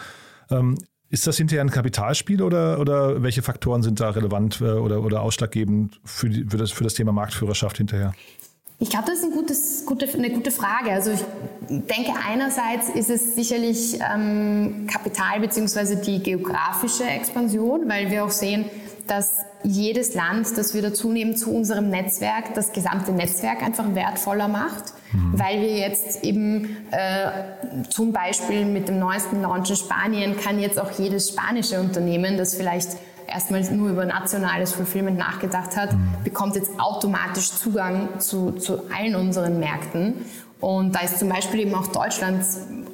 Ähm, 0.51 0.77
ist 1.09 1.27
das 1.27 1.37
hinterher 1.37 1.63
ein 1.63 1.71
Kapitalspiel 1.71 2.43
oder, 2.43 2.81
oder 2.81 3.23
welche 3.23 3.43
Faktoren 3.43 3.83
sind 3.83 4.01
da 4.01 4.11
relevant 4.11 4.61
äh, 4.61 4.65
oder, 4.65 5.03
oder 5.03 5.23
ausschlaggebend 5.23 6.01
für, 6.05 6.29
die, 6.29 6.45
für, 6.45 6.57
das, 6.57 6.73
für 6.73 6.85
das 6.85 6.95
Thema 6.95 7.13
Marktführerschaft 7.13 7.77
hinterher? 7.77 8.13
Ich 8.79 8.91
glaube, 8.91 9.07
das 9.07 9.21
ist 9.21 9.25
ein 9.25 9.33
gutes, 9.33 9.87
gute, 9.87 10.07
eine 10.07 10.31
gute 10.31 10.51
Frage. 10.51 10.91
Also 10.91 11.11
ich 11.13 11.21
denke, 11.69 12.13
einerseits 12.29 12.91
ist 12.91 13.09
es 13.09 13.35
sicherlich 13.35 13.99
ähm, 14.01 14.87
Kapital 14.87 15.41
beziehungsweise 15.41 15.97
die 15.97 16.23
geografische 16.23 17.05
Expansion, 17.05 17.89
weil 17.89 18.11
wir 18.11 18.25
auch 18.25 18.31
sehen, 18.31 18.67
dass 19.07 19.47
jedes 19.67 20.15
Land, 20.15 20.57
das 20.57 20.75
wir 20.75 20.83
dazunehmen 20.83 21.37
zu 21.37 21.53
unserem 21.53 21.91
Netzwerk, 21.91 22.55
das 22.55 22.73
gesamte 22.73 23.13
Netzwerk 23.13 23.63
einfach 23.63 23.95
wertvoller 23.95 24.49
macht, 24.49 24.93
mhm. 25.13 25.39
weil 25.39 25.61
wir 25.61 25.77
jetzt 25.77 26.25
eben 26.25 26.77
äh, 26.93 27.85
zum 27.91 28.13
Beispiel 28.13 28.65
mit 28.65 28.89
dem 28.89 28.99
neuesten 28.99 29.43
Launch 29.43 29.71
in 29.71 29.77
Spanien 29.77 30.37
kann 30.37 30.61
jetzt 30.61 30.79
auch 30.79 30.91
jedes 30.93 31.31
spanische 31.31 31.81
Unternehmen, 31.81 32.39
das 32.39 32.55
vielleicht 32.55 32.91
erstmal 33.27 33.63
nur 33.73 33.91
über 33.91 34.05
nationales 34.05 34.73
Fulfillment 34.73 35.19
nachgedacht 35.19 35.77
hat, 35.77 35.93
mhm. 35.93 36.15
bekommt 36.23 36.55
jetzt 36.55 36.79
automatisch 36.79 37.51
Zugang 37.51 38.21
zu, 38.21 38.53
zu 38.53 38.85
allen 38.97 39.17
unseren 39.17 39.59
Märkten. 39.59 40.15
Und 40.61 40.95
da 40.95 41.01
ist 41.01 41.19
zum 41.19 41.29
Beispiel 41.29 41.61
eben 41.61 41.75
auch 41.75 41.89
Deutschland 41.89 42.45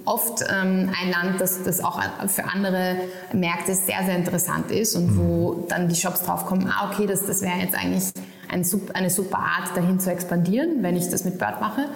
oft 0.04 0.42
ähm, 0.42 0.90
ein 1.00 1.10
Land, 1.10 1.40
das, 1.40 1.62
das 1.62 1.82
auch 1.82 2.00
für 2.26 2.44
andere 2.44 2.96
Märkte 3.32 3.74
sehr, 3.74 4.04
sehr 4.04 4.16
interessant 4.16 4.70
ist 4.70 4.96
und 4.96 5.16
wo 5.16 5.52
mhm. 5.52 5.68
dann 5.68 5.88
die 5.88 5.94
Shops 5.94 6.22
drauf 6.22 6.46
kommen, 6.46 6.68
ah, 6.68 6.90
okay, 6.90 7.06
das, 7.06 7.26
das 7.26 7.42
wäre 7.42 7.58
jetzt 7.58 7.74
eigentlich 7.74 8.12
ein, 8.48 8.66
eine 8.94 9.10
super 9.10 9.38
Art, 9.38 9.76
dahin 9.76 10.00
zu 10.00 10.10
expandieren, 10.10 10.82
wenn 10.82 10.96
ich 10.96 11.08
das 11.08 11.24
mit 11.24 11.38
Bird 11.38 11.60
mache. 11.60 11.86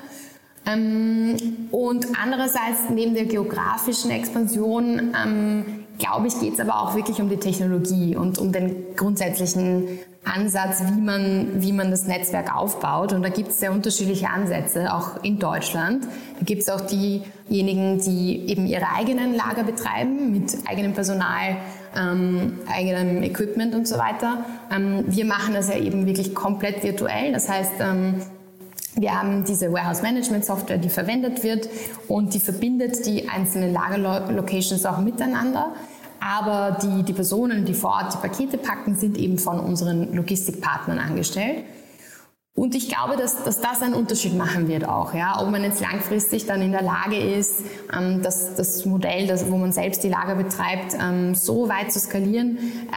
Ähm, 0.67 1.69
und 1.71 2.07
andererseits, 2.21 2.91
neben 2.91 3.15
der 3.15 3.27
geografischen 3.27 4.11
Expansion, 4.11 5.15
ähm, 5.25 5.86
glaube 5.99 6.27
ich, 6.27 6.39
geht 6.41 6.55
es 6.55 6.61
aber 6.61 6.81
auch 6.81 6.95
wirklich 6.95 7.21
um 7.21 7.29
die 7.29 7.39
Technologie 7.39 8.17
und 8.17 8.39
um 8.39 8.53
den 8.53 8.95
grundsätzlichen 8.97 9.99
Ansatz, 10.25 10.83
wie 10.85 11.01
man, 11.01 11.63
wie 11.63 11.73
man 11.73 11.91
das 11.91 12.07
Netzwerk 12.07 12.55
aufbaut. 12.55 13.13
Und 13.13 13.23
da 13.23 13.29
gibt 13.29 13.51
es 13.51 13.61
sehr 13.61 13.73
unterschiedliche 13.73 14.29
Ansätze, 14.29 14.93
auch 14.93 15.23
in 15.23 15.39
Deutschland. 15.39 16.05
Da 16.05 16.45
gibt 16.45 16.63
es 16.63 16.69
auch 16.69 16.81
diejenigen, 16.81 18.01
die 18.01 18.49
eben 18.49 18.67
ihre 18.67 18.91
eigenen 18.95 19.35
Lager 19.35 19.63
betreiben, 19.63 20.33
mit 20.33 20.57
eigenem 20.67 20.95
Personal, 20.95 21.59
ähm, 21.97 22.59
eigenem 22.67 23.23
Equipment 23.23 23.75
und 23.75 23.87
so 23.87 23.97
weiter. 23.99 24.45
Ähm, 24.75 25.05
wir 25.07 25.25
machen 25.25 25.55
das 25.55 25.69
ja 25.69 25.79
eben 25.79 26.07
wirklich 26.07 26.35
komplett 26.35 26.83
virtuell. 26.83 27.33
Das 27.33 27.49
heißt, 27.49 27.75
ähm, 27.81 28.17
wir 28.99 29.19
haben 29.19 29.45
diese 29.45 29.73
Warehouse 29.73 30.03
Management 30.03 30.45
Software, 30.45 30.79
die 30.79 30.89
verwendet 30.89 31.43
wird 31.45 31.69
und 32.09 32.33
die 32.33 32.41
verbindet 32.41 33.05
die 33.05 33.29
einzelnen 33.29 33.73
Lagerlocations 33.73 34.87
auch 34.87 34.99
miteinander. 34.99 35.75
Aber 36.19 36.79
die, 36.83 37.03
die 37.03 37.13
Personen, 37.13 37.67
die 37.67 37.75
vor 37.75 37.91
Ort 37.91 38.15
die 38.15 38.19
Pakete 38.27 38.57
packen, 38.57 38.97
sind 38.97 39.19
eben 39.19 39.39
von 39.39 39.61
unseren 39.61 40.15
Logistikpartnern 40.15 40.99
angestellt. 40.99 41.65
Und 42.57 42.75
ich 42.75 42.89
glaube, 42.89 43.19
dass, 43.19 43.45
dass 43.45 43.61
das 43.61 43.83
einen 43.83 43.93
Unterschied 43.93 44.35
machen 44.35 44.67
wird 44.67 44.89
auch, 44.89 45.13
ja, 45.13 45.43
ob 45.43 45.51
man 45.51 45.63
jetzt 45.63 45.83
langfristig 45.83 46.47
dann 46.47 46.63
in 46.63 46.73
der 46.73 46.81
Lage 46.81 47.19
ist, 47.19 47.61
ähm, 47.95 48.23
das, 48.23 48.55
das 48.55 48.87
Modell, 48.87 49.27
das, 49.27 49.51
wo 49.51 49.59
man 49.59 49.73
selbst 49.73 50.03
die 50.03 50.09
Lager 50.09 50.37
betreibt, 50.37 50.97
ähm, 50.99 51.35
so 51.35 51.69
weit 51.69 51.93
zu 51.93 52.01
skalieren, 52.01 52.57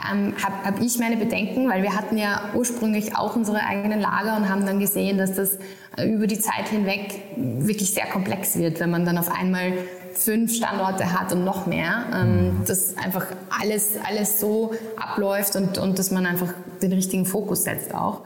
ähm, 0.09 0.33
habe 0.41 0.63
hab 0.63 0.81
ich 0.81 0.97
meine 0.97 1.17
Bedenken, 1.17 1.69
weil 1.69 1.83
wir 1.83 1.93
hatten 1.93 2.17
ja 2.17 2.51
ursprünglich 2.55 3.17
auch 3.17 3.35
unsere 3.35 3.59
eigenen 3.59 3.99
Lager 3.99 4.37
und 4.37 4.47
haben 4.47 4.65
dann 4.65 4.79
gesehen, 4.79 5.17
dass 5.17 5.35
das 5.35 5.57
über 6.05 6.27
die 6.27 6.39
Zeit 6.39 6.69
hinweg 6.69 7.21
wirklich 7.35 7.93
sehr 7.93 8.07
komplex 8.07 8.57
wird, 8.57 8.79
wenn 8.79 8.89
man 8.89 9.05
dann 9.05 9.17
auf 9.17 9.31
einmal 9.31 9.73
fünf 10.13 10.53
Standorte 10.53 11.19
hat 11.19 11.31
und 11.33 11.43
noch 11.43 11.65
mehr, 11.65 12.05
ähm, 12.13 12.59
mhm. 12.59 12.65
dass 12.65 12.97
einfach 12.97 13.25
alles, 13.61 13.93
alles 14.07 14.39
so 14.39 14.73
abläuft 14.97 15.55
und, 15.55 15.77
und 15.77 15.97
dass 15.97 16.11
man 16.11 16.25
einfach 16.25 16.53
den 16.81 16.93
richtigen 16.93 17.25
Fokus 17.25 17.63
setzt 17.63 17.93
auch. 17.93 18.21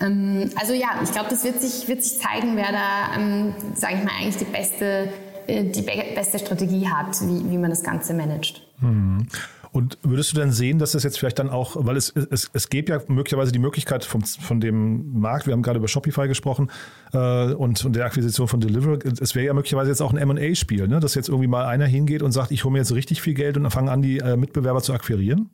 Ähm, 0.00 0.50
also 0.56 0.72
ja, 0.72 1.00
ich 1.02 1.12
glaube, 1.12 1.28
das 1.30 1.44
wird 1.44 1.60
sich, 1.60 1.88
wird 1.88 2.02
sich 2.02 2.20
zeigen, 2.20 2.56
wer 2.56 2.72
da, 2.72 3.16
ähm, 3.16 3.54
sage 3.74 3.94
ich 3.98 4.04
mal, 4.04 4.12
eigentlich 4.18 4.36
die 4.36 4.44
beste, 4.44 5.08
äh, 5.46 5.64
die 5.64 5.82
beste 5.82 6.38
Strategie 6.38 6.88
hat, 6.88 7.20
wie, 7.22 7.50
wie 7.50 7.58
man 7.58 7.70
das 7.70 7.82
Ganze 7.82 8.14
managt. 8.14 8.62
Mhm. 8.80 9.26
Und 9.72 9.98
würdest 10.02 10.32
du 10.32 10.36
denn 10.36 10.52
sehen, 10.52 10.78
dass 10.78 10.92
das 10.92 11.02
jetzt 11.02 11.18
vielleicht 11.18 11.38
dann 11.38 11.48
auch, 11.48 11.76
weil 11.78 11.96
es, 11.96 12.10
es, 12.10 12.50
es 12.52 12.68
gäbe 12.68 12.92
ja 12.92 13.00
möglicherweise 13.08 13.52
die 13.52 13.58
Möglichkeit 13.58 14.04
vom, 14.04 14.22
von 14.22 14.60
dem 14.60 15.18
Markt, 15.18 15.46
wir 15.46 15.54
haben 15.54 15.62
gerade 15.62 15.78
über 15.78 15.88
Shopify 15.88 16.28
gesprochen 16.28 16.70
äh, 17.14 17.52
und, 17.54 17.82
und 17.82 17.96
der 17.96 18.04
Akquisition 18.04 18.48
von 18.48 18.60
Deliveroo, 18.60 18.98
es 19.18 19.34
wäre 19.34 19.46
ja 19.46 19.54
möglicherweise 19.54 19.90
jetzt 19.90 20.02
auch 20.02 20.12
ein 20.12 20.18
M&A-Spiel, 20.18 20.88
ne? 20.88 21.00
dass 21.00 21.14
jetzt 21.14 21.30
irgendwie 21.30 21.48
mal 21.48 21.64
einer 21.64 21.86
hingeht 21.86 22.22
und 22.22 22.32
sagt, 22.32 22.50
ich 22.50 22.64
hole 22.64 22.72
mir 22.72 22.80
jetzt 22.80 22.92
richtig 22.92 23.22
viel 23.22 23.32
Geld 23.32 23.56
und 23.56 23.70
fange 23.70 23.90
an, 23.90 24.02
die 24.02 24.18
äh, 24.18 24.36
Mitbewerber 24.36 24.82
zu 24.82 24.92
akquirieren? 24.92 25.48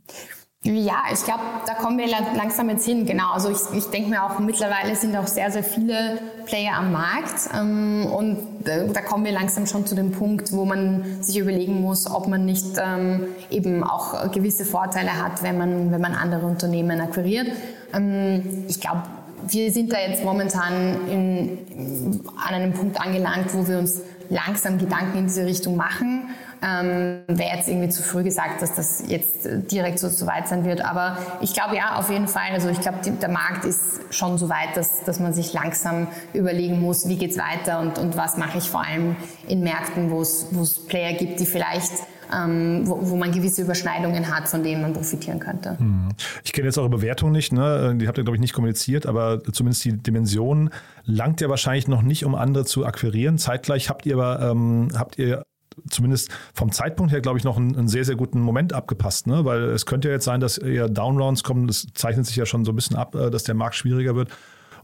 Ja, 0.64 1.04
ich 1.12 1.24
glaube, 1.24 1.42
da 1.66 1.74
kommen 1.74 1.98
wir 1.98 2.08
langsam 2.08 2.68
jetzt 2.68 2.84
hin. 2.84 3.06
Genau. 3.06 3.30
Also 3.32 3.48
ich, 3.50 3.78
ich 3.78 3.84
denke 3.86 4.10
mir 4.10 4.24
auch, 4.24 4.40
mittlerweile 4.40 4.96
sind 4.96 5.16
auch 5.16 5.28
sehr, 5.28 5.52
sehr 5.52 5.62
viele 5.62 6.18
Player 6.46 6.74
am 6.74 6.92
Markt. 6.92 7.48
Ähm, 7.56 8.06
und 8.06 8.38
da 8.64 9.00
kommen 9.02 9.24
wir 9.24 9.32
langsam 9.32 9.66
schon 9.66 9.86
zu 9.86 9.94
dem 9.94 10.10
Punkt, 10.10 10.52
wo 10.52 10.64
man 10.64 11.22
sich 11.22 11.38
überlegen 11.38 11.80
muss, 11.80 12.10
ob 12.10 12.26
man 12.26 12.44
nicht 12.44 12.76
ähm, 12.76 13.28
eben 13.50 13.84
auch 13.84 14.32
gewisse 14.32 14.64
Vorteile 14.64 15.22
hat, 15.22 15.44
wenn 15.44 15.56
man, 15.56 15.92
wenn 15.92 16.00
man 16.00 16.14
andere 16.14 16.44
Unternehmen 16.46 17.00
akquiriert. 17.00 17.46
Ähm, 17.94 18.64
ich 18.68 18.80
glaube, 18.80 19.04
wir 19.46 19.70
sind 19.70 19.92
da 19.92 19.98
jetzt 20.00 20.24
momentan 20.24 21.08
in, 21.08 22.20
an 22.36 22.54
einem 22.54 22.72
Punkt 22.72 23.00
angelangt, 23.00 23.54
wo 23.54 23.66
wir 23.68 23.78
uns 23.78 24.00
langsam 24.28 24.76
Gedanken 24.78 25.18
in 25.18 25.26
diese 25.26 25.46
Richtung 25.46 25.76
machen. 25.76 26.30
Ähm, 26.62 27.20
Wäre 27.28 27.56
jetzt 27.56 27.68
irgendwie 27.68 27.88
zu 27.88 28.02
früh 28.02 28.24
gesagt, 28.24 28.62
dass 28.62 28.74
das 28.74 29.04
jetzt 29.06 29.48
direkt 29.70 29.98
so, 29.98 30.08
so 30.08 30.26
weit 30.26 30.48
sein 30.48 30.64
wird. 30.64 30.84
Aber 30.84 31.18
ich 31.40 31.54
glaube 31.54 31.76
ja, 31.76 31.96
auf 31.96 32.10
jeden 32.10 32.28
Fall. 32.28 32.52
Also 32.52 32.68
ich 32.68 32.80
glaube, 32.80 32.98
der 33.04 33.28
Markt 33.28 33.64
ist 33.64 34.00
schon 34.10 34.38
so 34.38 34.48
weit, 34.48 34.76
dass, 34.76 35.04
dass 35.04 35.20
man 35.20 35.32
sich 35.32 35.52
langsam 35.52 36.08
überlegen 36.32 36.80
muss, 36.80 37.08
wie 37.08 37.16
geht's 37.16 37.38
weiter 37.38 37.80
und, 37.80 37.98
und 37.98 38.16
was 38.16 38.36
mache 38.36 38.58
ich 38.58 38.68
vor 38.68 38.84
allem 38.84 39.16
in 39.46 39.60
Märkten, 39.60 40.10
wo 40.10 40.20
es 40.20 40.86
Player 40.86 41.12
gibt, 41.12 41.40
die 41.40 41.46
vielleicht 41.46 41.92
ähm, 42.32 42.82
wo, 42.84 42.98
wo, 43.10 43.16
man 43.16 43.32
gewisse 43.32 43.62
Überschneidungen 43.62 44.34
hat, 44.34 44.48
von 44.48 44.62
denen 44.62 44.82
man 44.82 44.92
profitieren 44.92 45.38
könnte. 45.38 45.78
Hm. 45.78 46.08
Ich 46.44 46.52
kenne 46.52 46.66
jetzt 46.66 46.78
eure 46.78 46.88
Bewertung 46.88 47.32
nicht, 47.32 47.52
ne? 47.52 47.94
die 47.96 48.06
habt 48.06 48.18
ihr, 48.18 48.24
glaube 48.24 48.36
ich, 48.36 48.40
nicht 48.40 48.52
kommuniziert, 48.52 49.06
aber 49.06 49.42
zumindest 49.52 49.84
die 49.84 49.96
Dimension 49.96 50.70
langt 51.04 51.40
ja 51.40 51.48
wahrscheinlich 51.48 51.88
noch 51.88 52.02
nicht, 52.02 52.24
um 52.24 52.34
andere 52.34 52.64
zu 52.64 52.84
akquirieren. 52.84 53.38
Zeitgleich 53.38 53.88
habt 53.88 54.06
ihr 54.06 54.14
aber, 54.14 54.50
ähm, 54.50 54.88
habt 54.94 55.18
ihr 55.18 55.42
zumindest 55.88 56.30
vom 56.54 56.72
Zeitpunkt 56.72 57.12
her, 57.12 57.20
glaube 57.20 57.38
ich, 57.38 57.44
noch 57.44 57.56
einen, 57.56 57.76
einen, 57.76 57.88
sehr, 57.88 58.04
sehr 58.04 58.16
guten 58.16 58.40
Moment 58.40 58.72
abgepasst. 58.72 59.26
Ne? 59.26 59.44
Weil 59.44 59.62
es 59.70 59.86
könnte 59.86 60.08
ja 60.08 60.14
jetzt 60.14 60.24
sein, 60.24 60.40
dass 60.40 60.58
eher 60.58 60.88
Downrounds 60.88 61.42
kommen. 61.44 61.66
Das 61.66 61.86
zeichnet 61.94 62.26
sich 62.26 62.36
ja 62.36 62.46
schon 62.46 62.64
so 62.64 62.72
ein 62.72 62.76
bisschen 62.76 62.96
ab, 62.96 63.14
äh, 63.14 63.30
dass 63.30 63.44
der 63.44 63.54
Markt 63.54 63.74
schwieriger 63.74 64.14
wird. 64.14 64.30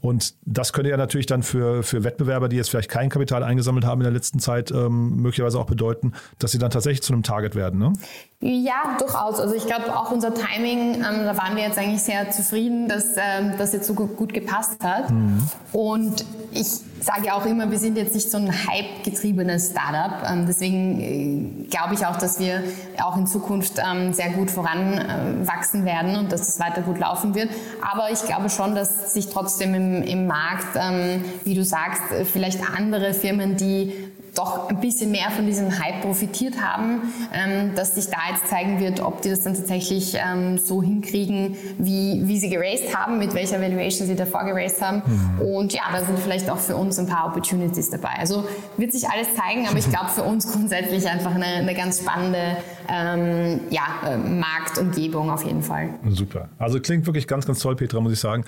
Und 0.04 0.34
das 0.44 0.74
könnte 0.74 0.90
ja 0.90 0.98
natürlich 0.98 1.24
dann 1.24 1.42
für, 1.42 1.82
für 1.82 2.04
Wettbewerber, 2.04 2.50
die 2.50 2.56
jetzt 2.56 2.68
vielleicht 2.68 2.90
kein 2.90 3.08
Kapital 3.08 3.42
eingesammelt 3.42 3.86
haben 3.86 4.02
in 4.02 4.04
der 4.04 4.12
letzten 4.12 4.38
Zeit, 4.38 4.70
ähm, 4.70 5.16
möglicherweise 5.16 5.58
auch 5.58 5.64
bedeuten, 5.64 6.12
dass 6.38 6.52
sie 6.52 6.58
dann 6.58 6.70
tatsächlich 6.70 7.02
zu 7.02 7.14
einem 7.14 7.22
Target 7.22 7.54
werden. 7.54 7.80
Ne? 7.80 7.94
Ja, 8.40 8.96
durchaus. 8.98 9.40
Also 9.40 9.54
ich 9.54 9.64
glaube 9.64 9.96
auch 9.96 10.10
unser 10.10 10.34
Timing, 10.34 10.96
ähm, 10.96 11.24
da 11.24 11.36
waren 11.38 11.56
wir 11.56 11.62
jetzt 11.62 11.78
eigentlich 11.78 12.02
sehr 12.02 12.30
zufrieden, 12.30 12.88
dass 12.88 13.16
ähm, 13.16 13.54
das 13.56 13.72
jetzt 13.72 13.86
so 13.86 13.94
gut, 13.94 14.34
gepasst 14.34 14.84
hat. 14.84 15.10
Mhm. 15.10 15.48
Und 15.72 16.24
ich 16.52 16.66
sage 17.00 17.32
auch 17.32 17.46
immer, 17.46 17.70
wir 17.70 17.78
sind 17.78 17.96
jetzt 17.96 18.14
nicht 18.14 18.30
so 18.30 18.36
ein 18.36 18.50
Hype-getriebenes 18.52 19.70
Startup. 19.70 20.28
Ähm, 20.30 20.44
deswegen 20.46 21.00
äh, 21.00 21.68
glaube 21.68 21.94
ich 21.94 22.04
auch, 22.04 22.16
dass 22.16 22.38
wir 22.38 22.62
auch 23.02 23.16
in 23.16 23.26
Zukunft 23.26 23.78
ähm, 23.78 24.12
sehr 24.12 24.30
gut 24.30 24.50
voranwachsen 24.50 25.82
äh, 25.82 25.86
werden 25.86 26.16
und 26.16 26.30
dass 26.30 26.46
es 26.46 26.60
weiter 26.60 26.82
gut 26.82 26.98
laufen 26.98 27.34
wird. 27.34 27.48
Aber 27.80 28.10
ich 28.10 28.22
glaube 28.24 28.50
schon, 28.50 28.74
dass 28.74 29.14
sich 29.14 29.30
trotzdem 29.30 29.74
im, 29.74 30.02
im 30.02 30.26
Markt, 30.26 30.76
ähm, 30.76 31.24
wie 31.44 31.54
du 31.54 31.64
sagst, 31.64 32.02
äh, 32.12 32.26
vielleicht 32.26 32.60
andere 32.76 33.14
Firmen, 33.14 33.56
die 33.56 34.12
doch 34.34 34.68
ein 34.68 34.80
bisschen 34.80 35.10
mehr 35.10 35.30
von 35.30 35.46
diesem 35.46 35.78
Hype 35.78 36.02
profitiert 36.02 36.60
haben, 36.60 37.02
ähm, 37.32 37.74
dass 37.74 37.94
sich 37.94 38.06
da 38.06 38.18
jetzt 38.30 38.48
zeigen 38.48 38.80
wird, 38.80 39.00
ob 39.00 39.22
die 39.22 39.30
das 39.30 39.42
dann 39.42 39.54
tatsächlich 39.54 40.14
ähm, 40.14 40.58
so 40.58 40.82
hinkriegen, 40.82 41.56
wie, 41.78 42.22
wie 42.24 42.38
sie 42.38 42.50
geraced 42.50 42.94
haben, 42.94 43.18
mit 43.18 43.34
welcher 43.34 43.60
Valuation 43.60 44.06
sie 44.06 44.16
davor 44.16 44.44
geraced 44.44 44.82
haben. 44.82 45.02
Mhm. 45.06 45.40
Und 45.40 45.72
ja, 45.72 45.82
da 45.92 46.04
sind 46.04 46.18
vielleicht 46.18 46.50
auch 46.50 46.58
für 46.58 46.76
uns 46.76 46.98
ein 46.98 47.06
paar 47.06 47.26
Opportunities 47.26 47.90
dabei. 47.90 48.10
Also 48.18 48.44
wird 48.76 48.92
sich 48.92 49.08
alles 49.08 49.28
zeigen, 49.34 49.66
aber 49.68 49.78
ich 49.78 49.88
glaube 49.88 50.08
für 50.08 50.22
uns 50.22 50.50
grundsätzlich 50.50 51.08
einfach 51.08 51.34
eine, 51.34 51.46
eine 51.46 51.74
ganz 51.74 52.00
spannende 52.00 52.56
ähm, 52.88 53.60
ja, 53.70 53.82
äh, 54.06 54.16
Marktumgebung 54.16 55.30
auf 55.30 55.44
jeden 55.44 55.62
Fall. 55.62 55.90
Super. 56.10 56.48
Also 56.58 56.80
klingt 56.80 57.06
wirklich 57.06 57.26
ganz, 57.26 57.46
ganz 57.46 57.60
toll, 57.60 57.76
Petra, 57.76 58.00
muss 58.00 58.12
ich 58.12 58.20
sagen. 58.20 58.44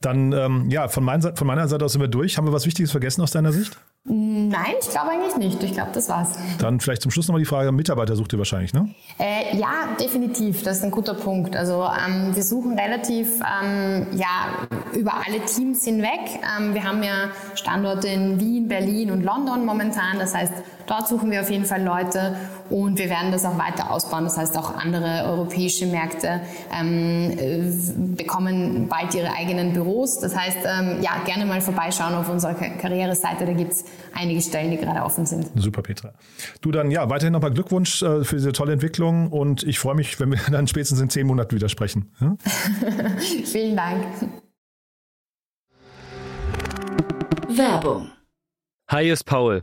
Dann, 0.00 0.32
ähm, 0.32 0.70
ja, 0.70 0.88
von, 0.88 1.04
mein, 1.04 1.20
von 1.20 1.46
meiner 1.46 1.68
Seite 1.68 1.84
aus 1.84 1.92
sind 1.92 2.00
wir 2.00 2.08
durch. 2.08 2.38
Haben 2.38 2.46
wir 2.46 2.52
was 2.52 2.64
Wichtiges 2.64 2.90
vergessen 2.90 3.20
aus 3.20 3.32
deiner 3.32 3.52
Sicht? 3.52 3.78
Nein, 4.04 4.76
ich 4.80 4.88
glaube 4.88 5.10
eigentlich 5.10 5.36
nicht. 5.36 5.62
Ich 5.62 5.74
glaube, 5.74 5.90
das 5.92 6.08
war's. 6.08 6.38
Dann 6.58 6.80
vielleicht 6.80 7.02
zum 7.02 7.10
Schluss 7.10 7.28
nochmal 7.28 7.40
die 7.40 7.46
Frage, 7.46 7.70
Mitarbeiter 7.70 8.16
sucht 8.16 8.32
ihr 8.32 8.38
wahrscheinlich, 8.38 8.72
ne? 8.72 8.88
Äh, 9.18 9.58
ja, 9.58 9.88
definitiv. 10.00 10.62
Das 10.62 10.78
ist 10.78 10.84
ein 10.84 10.90
guter 10.90 11.12
Punkt. 11.12 11.54
Also 11.54 11.84
ähm, 11.84 12.34
wir 12.34 12.42
suchen 12.42 12.78
relativ 12.78 13.28
ähm, 13.40 14.06
ja, 14.12 14.66
über 14.94 15.12
alle 15.26 15.44
Teams 15.44 15.84
hinweg. 15.84 16.40
Ähm, 16.58 16.72
wir 16.72 16.82
haben 16.82 17.02
ja 17.02 17.28
Standorte 17.54 18.08
in 18.08 18.40
Wien, 18.40 18.68
Berlin 18.68 19.10
und 19.10 19.22
London 19.22 19.66
momentan. 19.66 20.18
Das 20.18 20.34
heißt, 20.34 20.54
dort 20.86 21.06
suchen 21.06 21.30
wir 21.30 21.42
auf 21.42 21.50
jeden 21.50 21.66
Fall 21.66 21.82
Leute 21.82 22.36
und 22.70 22.98
wir 22.98 23.10
werden 23.10 23.32
das 23.32 23.44
auch 23.44 23.58
weiter 23.58 23.90
ausbauen. 23.90 24.24
Das 24.24 24.36
heißt, 24.36 24.56
auch 24.56 24.74
andere 24.74 25.24
europäische 25.26 25.86
Märkte 25.86 26.40
ähm, 26.72 27.36
äh, 27.36 28.16
bekommen 28.16 28.88
bald 28.88 29.14
ihre 29.14 29.32
eigenen 29.32 29.72
Büros. 29.72 30.20
Das 30.20 30.36
heißt, 30.36 30.58
ähm, 30.64 31.02
ja, 31.02 31.22
gerne 31.24 31.44
mal 31.44 31.60
vorbeischauen 31.60 32.14
auf 32.14 32.28
unserer 32.28 32.54
Karriereseite. 32.54 33.44
Da 33.44 33.52
gibt 33.52 33.72
es 33.72 33.84
einige 34.14 34.40
Stellen, 34.40 34.70
die 34.70 34.76
gerade 34.76 35.02
offen 35.02 35.26
sind. 35.26 35.50
Super, 35.56 35.82
Petra. 35.82 36.12
Du 36.60 36.70
dann, 36.70 36.90
ja, 36.90 37.10
weiterhin 37.10 37.32
nochmal 37.32 37.52
Glückwunsch 37.52 38.02
äh, 38.02 38.24
für 38.24 38.36
diese 38.36 38.52
tolle 38.52 38.72
Entwicklung 38.72 39.28
und 39.28 39.62
ich 39.64 39.78
freue 39.78 39.94
mich, 39.94 40.20
wenn 40.20 40.30
wir 40.30 40.38
dann 40.50 40.66
spätestens 40.66 41.00
in 41.00 41.10
zehn 41.10 41.26
Monaten 41.26 41.54
wieder 41.54 41.68
sprechen. 41.68 42.12
Ja? 42.20 42.36
Vielen 43.44 43.76
Dank. 43.76 44.04
Werbung. 47.48 48.10
Hi, 48.88 49.08
ist 49.08 49.24
Paul, 49.24 49.62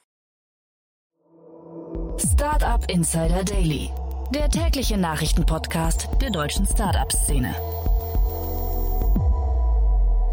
Startup 2.17 2.83
Insider 2.89 3.43
Daily, 3.43 3.89
der 4.33 4.49
tägliche 4.49 4.97
Nachrichtenpodcast 4.97 6.09
der 6.21 6.29
deutschen 6.29 6.65
Startup-Szene. 6.65 7.53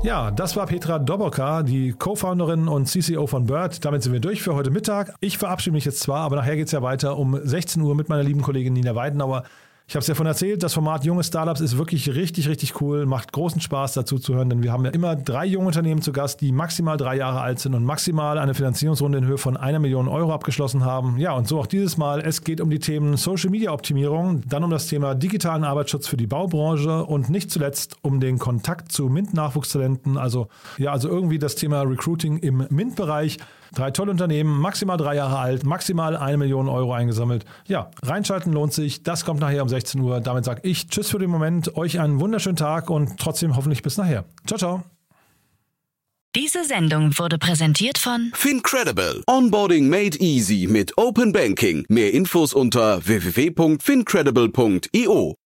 Ja, 0.03 0.31
das 0.31 0.55
war 0.57 0.67
Petra 0.67 0.99
Doboka, 0.99 1.63
die 1.63 1.93
Co-Founderin 1.93 2.69
und 2.69 2.87
CCO 2.87 3.27
von 3.27 3.47
Bird. 3.47 3.85
Damit 3.85 4.03
sind 4.03 4.13
wir 4.13 4.21
durch 4.21 4.43
für 4.43 4.55
heute 4.55 4.71
Mittag. 4.71 5.13
Ich 5.21 5.39
verabschiede 5.39 5.75
mich 5.75 5.85
jetzt 5.85 6.01
zwar, 6.01 6.21
aber 6.21 6.37
nachher 6.37 6.57
geht 6.57 6.67
es 6.67 6.73
ja 6.73 6.83
weiter 6.83 7.19
um 7.19 7.39
16 7.43 7.83
Uhr 7.83 7.95
mit 7.95 8.09
meiner 8.09 8.23
lieben 8.23 8.43
Kollegin 8.43 8.75
Nina 8.75 8.95
Weidenauer. 8.95 9.43
Ich 9.91 9.95
habe 9.95 10.03
es 10.03 10.07
ja 10.07 10.15
von 10.15 10.27
erzählt, 10.27 10.63
das 10.63 10.75
Format 10.75 11.07
Junge 11.07 11.25
Startups 11.25 11.63
ist 11.63 11.79
wirklich 11.79 12.15
richtig, 12.15 12.47
richtig 12.51 12.79
cool, 12.83 13.07
macht 13.07 13.33
großen 13.33 13.59
Spaß 13.59 13.95
dazu 13.95 14.19
zu 14.19 14.35
hören, 14.35 14.51
denn 14.51 14.63
wir 14.63 14.71
haben 14.71 14.85
ja 14.85 14.91
immer 14.91 15.17
drei 15.17 15.47
junge 15.47 15.69
Unternehmen 15.69 16.03
zu 16.03 16.13
Gast, 16.13 16.43
die 16.43 16.53
maximal 16.53 16.99
drei 16.99 17.17
Jahre 17.17 17.41
alt 17.41 17.59
sind 17.59 17.75
und 17.75 17.85
maximal 17.87 18.37
eine 18.37 18.53
Finanzierungsrunde 18.53 19.17
in 19.17 19.25
Höhe 19.25 19.39
von 19.39 19.57
einer 19.57 19.79
Million 19.79 20.07
Euro 20.07 20.35
abgeschlossen 20.35 20.85
haben. 20.85 21.17
Ja, 21.17 21.33
und 21.33 21.49
so 21.49 21.59
auch 21.59 21.67
dieses 21.67 21.97
Mal. 21.97 22.21
Es 22.21 22.45
geht 22.45 22.61
um 22.61 22.69
die 22.69 22.81
Themen 22.81 23.17
Social 23.17 23.49
Media 23.49 23.73
Optimierung, 23.73 24.43
dann 24.47 24.63
um 24.63 24.69
das 24.69 24.89
Thema 24.89 25.15
digitalen 25.15 25.65
Arbeitsschutz 25.65 26.07
für 26.07 26.19
die 26.19 26.27
Baubranche 26.27 27.07
und 27.07 27.31
nicht 27.31 27.51
zuletzt 27.51 27.97
um 28.03 28.21
den 28.21 28.39
Kontakt 28.39 28.93
zu 28.93 29.09
MINT-Nachwuchstalenten, 29.09 30.19
also 30.19 30.49
ja, 30.77 30.93
also 30.93 31.09
irgendwie 31.09 31.39
das 31.39 31.55
Thema 31.55 31.81
Recruiting 31.81 32.37
im 32.41 32.67
MINT-Bereich. 32.69 33.39
Drei 33.75 33.91
tolle 33.91 34.11
Unternehmen, 34.11 34.59
maximal 34.59 34.97
drei 34.97 35.17
Jahre 35.17 35.39
alt, 35.39 35.65
maximal 35.65 36.17
eine 36.17 36.37
Million 36.37 36.69
Euro 36.69 36.93
eingesammelt. 36.93 37.45
Ja, 37.67 37.91
reinschalten 38.03 38.53
lohnt 38.53 38.73
sich. 38.73 39.03
Das 39.03 39.25
kommt 39.25 39.41
nachher 39.41 39.63
um 39.63 39.69
16 39.69 40.01
Uhr. 40.01 40.21
Damit 40.21 40.45
sage 40.45 40.61
ich 40.65 40.89
Tschüss 40.89 41.11
für 41.11 41.19
den 41.19 41.31
Moment, 41.31 41.77
euch 41.77 42.01
einen 42.01 42.21
wunderschönen 42.21 42.57
Tag 42.57 42.91
und 42.91 43.19
trotzdem 43.19 43.57
hoffentlich 43.57 43.83
bis 43.83 43.97
nachher. 43.97 44.25
Ciao, 44.47 44.59
ciao. 44.59 44.83
Diese 46.37 46.63
Sendung 46.65 47.19
wurde 47.19 47.39
präsentiert 47.39 47.97
von 47.97 48.31
Fincredible. 48.35 49.23
Onboarding 49.27 49.89
made 49.89 50.19
easy 50.19 50.69
mit 50.71 50.93
Open 50.99 51.33
Banking. 51.33 51.87
Mehr 51.89 52.13
Infos 52.13 52.53
unter 52.53 53.07
www.fincredible.io. 53.07 55.38